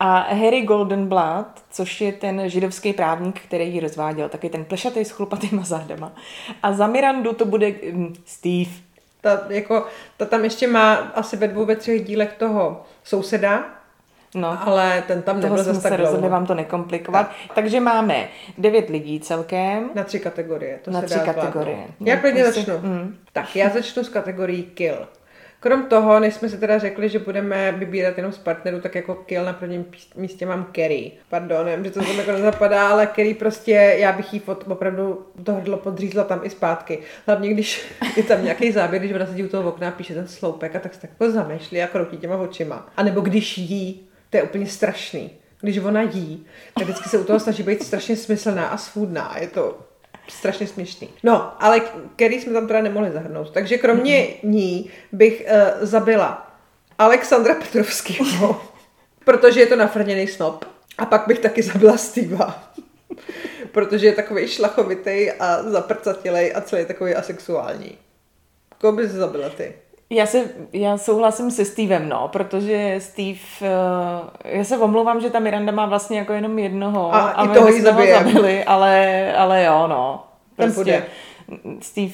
[0.00, 5.10] A Harry Goldenblatt, což je ten židovský právník, který ji rozváděl, taky ten plešatý s
[5.10, 6.12] chlupatýma zádama.
[6.62, 8.70] A za Mirandu to bude um, Steve.
[9.22, 13.64] Ta, jako, ta tam ještě má asi ve dvou, ve třech dílech toho souseda,
[14.34, 16.28] No, ale ten tam nebyl zase tak dlouho.
[16.28, 17.28] vám to nekomplikovat.
[17.28, 17.54] Tak.
[17.54, 19.90] Takže máme devět lidí celkem.
[19.94, 20.78] Na tři kategorie.
[20.84, 21.76] To Na se tři dá kategorie.
[22.00, 22.78] No, já klidně začnu.
[22.78, 23.16] Mm.
[23.32, 24.96] Tak, já začnu s kategorií kill.
[25.62, 29.14] Krom toho, než jsme si teda řekli, že budeme vybírat jenom z partnerů, tak jako
[29.14, 31.12] kill na prvním místě mám Kerry.
[31.28, 35.54] Pardon, nevím, že to tam jako nezapadá, ale Kerry prostě, já bych jí opravdu to
[35.54, 36.98] hrdlo podřízla tam i zpátky.
[37.26, 40.28] Hlavně, když je tam nějaký záběr, když ona sedí u toho okna a píše ten
[40.28, 42.88] sloupek a tak se tak jako zamýšlí a kroutí těma očima.
[42.96, 45.30] A nebo když jí, to je úplně strašný.
[45.60, 49.36] Když ona jí, tak vždycky se u toho snaží být strašně smyslná a svůdná.
[49.40, 49.78] Je to
[50.28, 51.08] strašně směšný.
[51.22, 51.80] No, ale
[52.16, 53.50] Kerry jsme tam teda nemohli zahrnout.
[53.50, 54.48] Takže kromě mm-hmm.
[54.48, 56.52] ní bych uh, zabila
[56.98, 58.62] Alexandra Petrovského,
[59.24, 60.64] protože je to nafrněný snob.
[60.98, 62.72] A pak bych taky zabila Steva.
[63.72, 67.98] protože je takový šlachovitý a zaprcatilej a celý takový asexuální.
[68.78, 69.74] Koho bys zabila ty?
[70.12, 75.38] Já, se, já souhlasím se Stevem, no, protože Steve, uh, já se omlouvám, že ta
[75.38, 80.24] Miranda má vlastně jako jenom jednoho a, a my toho zabili, ale, ale jo, no.
[80.56, 81.04] Prostě
[81.80, 82.12] Steve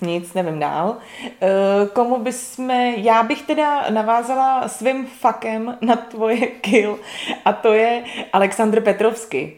[0.00, 0.96] nic, nevím dál.
[1.26, 6.98] Uh, komu jsme, já bych teda navázala svým fakem na tvoje kill
[7.44, 9.56] a to je Aleksandr Petrovsky.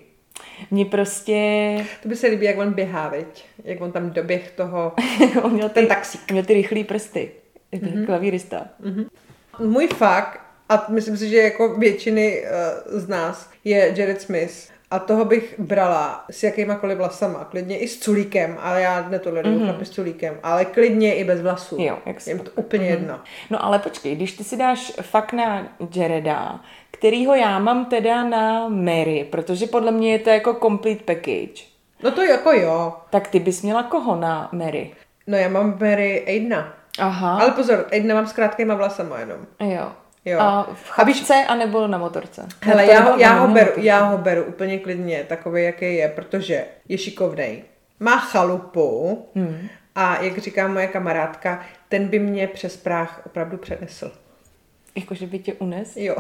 [0.70, 1.76] Mně prostě...
[2.02, 3.44] To by se líbí, jak on běhá, veď?
[3.64, 4.92] Jak on tam doběh toho,
[5.42, 6.30] on měl ty, ten taxík.
[6.30, 7.30] Měl ty rychlý prsty
[7.72, 8.06] mm-hmm.
[8.06, 8.66] klavírista.
[8.84, 9.06] Mm-hmm.
[9.58, 14.70] Můj fakt, a myslím si, že jako většiny uh, z nás, je Jared Smith.
[14.92, 19.64] A toho bych brala s jakýmakoliv vlasama, klidně i s culíkem, ale já netoleruju mm-hmm.
[19.64, 21.76] chlapy s culíkem, ale klidně i bez vlasů.
[21.80, 22.90] Jo, jak Jim to úplně mm-hmm.
[22.90, 23.20] jedno.
[23.50, 26.60] No ale počkej, když ty si dáš fakt na Jareda,
[26.90, 31.64] kterýho já mám teda na Mary, protože podle mě je to jako complete package.
[32.02, 32.94] No to jako jo.
[33.10, 34.90] Tak ty bys měla koho na Mary?
[35.26, 36.74] No já mám Mary Aidna.
[36.98, 37.38] Aha.
[37.40, 39.46] Ale pozor, Aidna mám s krátkýma vlasama jenom.
[39.60, 39.92] Jo.
[40.24, 40.40] Jo.
[40.40, 42.48] A v chabce a anebo na motorce?
[42.62, 46.64] Hele, já, ho, já, ho beru, já ho beru úplně klidně takový, jaký je, protože
[46.88, 47.62] je šikovnej.
[48.00, 49.68] Má chalupu hmm.
[49.94, 54.12] a jak říká moje kamarádka, ten by mě přes práh opravdu přenesl.
[54.96, 55.96] Jakože by tě unes?
[55.96, 56.16] Jo.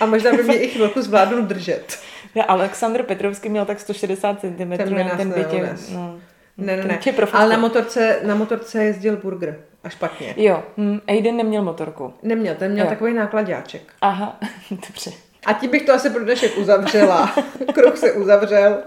[0.00, 1.98] a možná by mě i chvilku zvládnul držet.
[2.34, 4.76] Ja, Aleksandr Petrovský měl tak 160 cm.
[4.76, 6.20] Ten by nás ten by tě, no,
[6.60, 6.98] Ne, ne, ne.
[7.32, 9.60] Ale na motorce, na motorce jezdil burger.
[9.84, 10.34] A špatně.
[10.36, 12.14] Jo, hm, Aiden neměl motorku.
[12.22, 12.90] Neměl, ten měl Jo.
[12.90, 13.82] takový nákladáček.
[14.00, 14.40] Aha,
[14.70, 15.10] dobře.
[15.46, 17.34] A tím bych to asi pro dnešek uzavřela.
[17.74, 18.78] Kruh se uzavřel.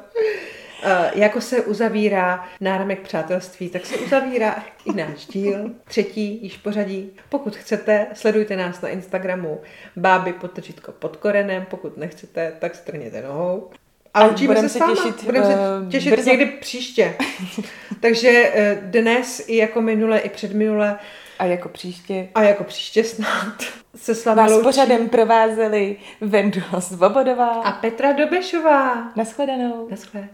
[0.86, 7.12] Uh, jako se uzavírá náramek přátelství, tak se uzavírá i náš díl, třetí již pořadí.
[7.30, 9.62] Pokud chcete, sledujte nás na Instagramu
[9.96, 13.70] báby potržítko pod korenem, pokud nechcete, tak strněte nohou.
[14.14, 16.30] A A učíme budem se, se těšit, Budeme se eh, těšit brzo.
[16.30, 17.16] někdy příště.
[18.00, 21.00] Takže eh, dnes i jako minule, i předminule
[21.40, 23.56] A jako příště a jako příště snad
[23.96, 27.50] se s vás loučí pořadem provázeli Vendula Svobodová.
[27.50, 29.12] a Petra Dobešová.
[29.16, 29.88] Naschledanou.
[29.92, 30.28] Naschle.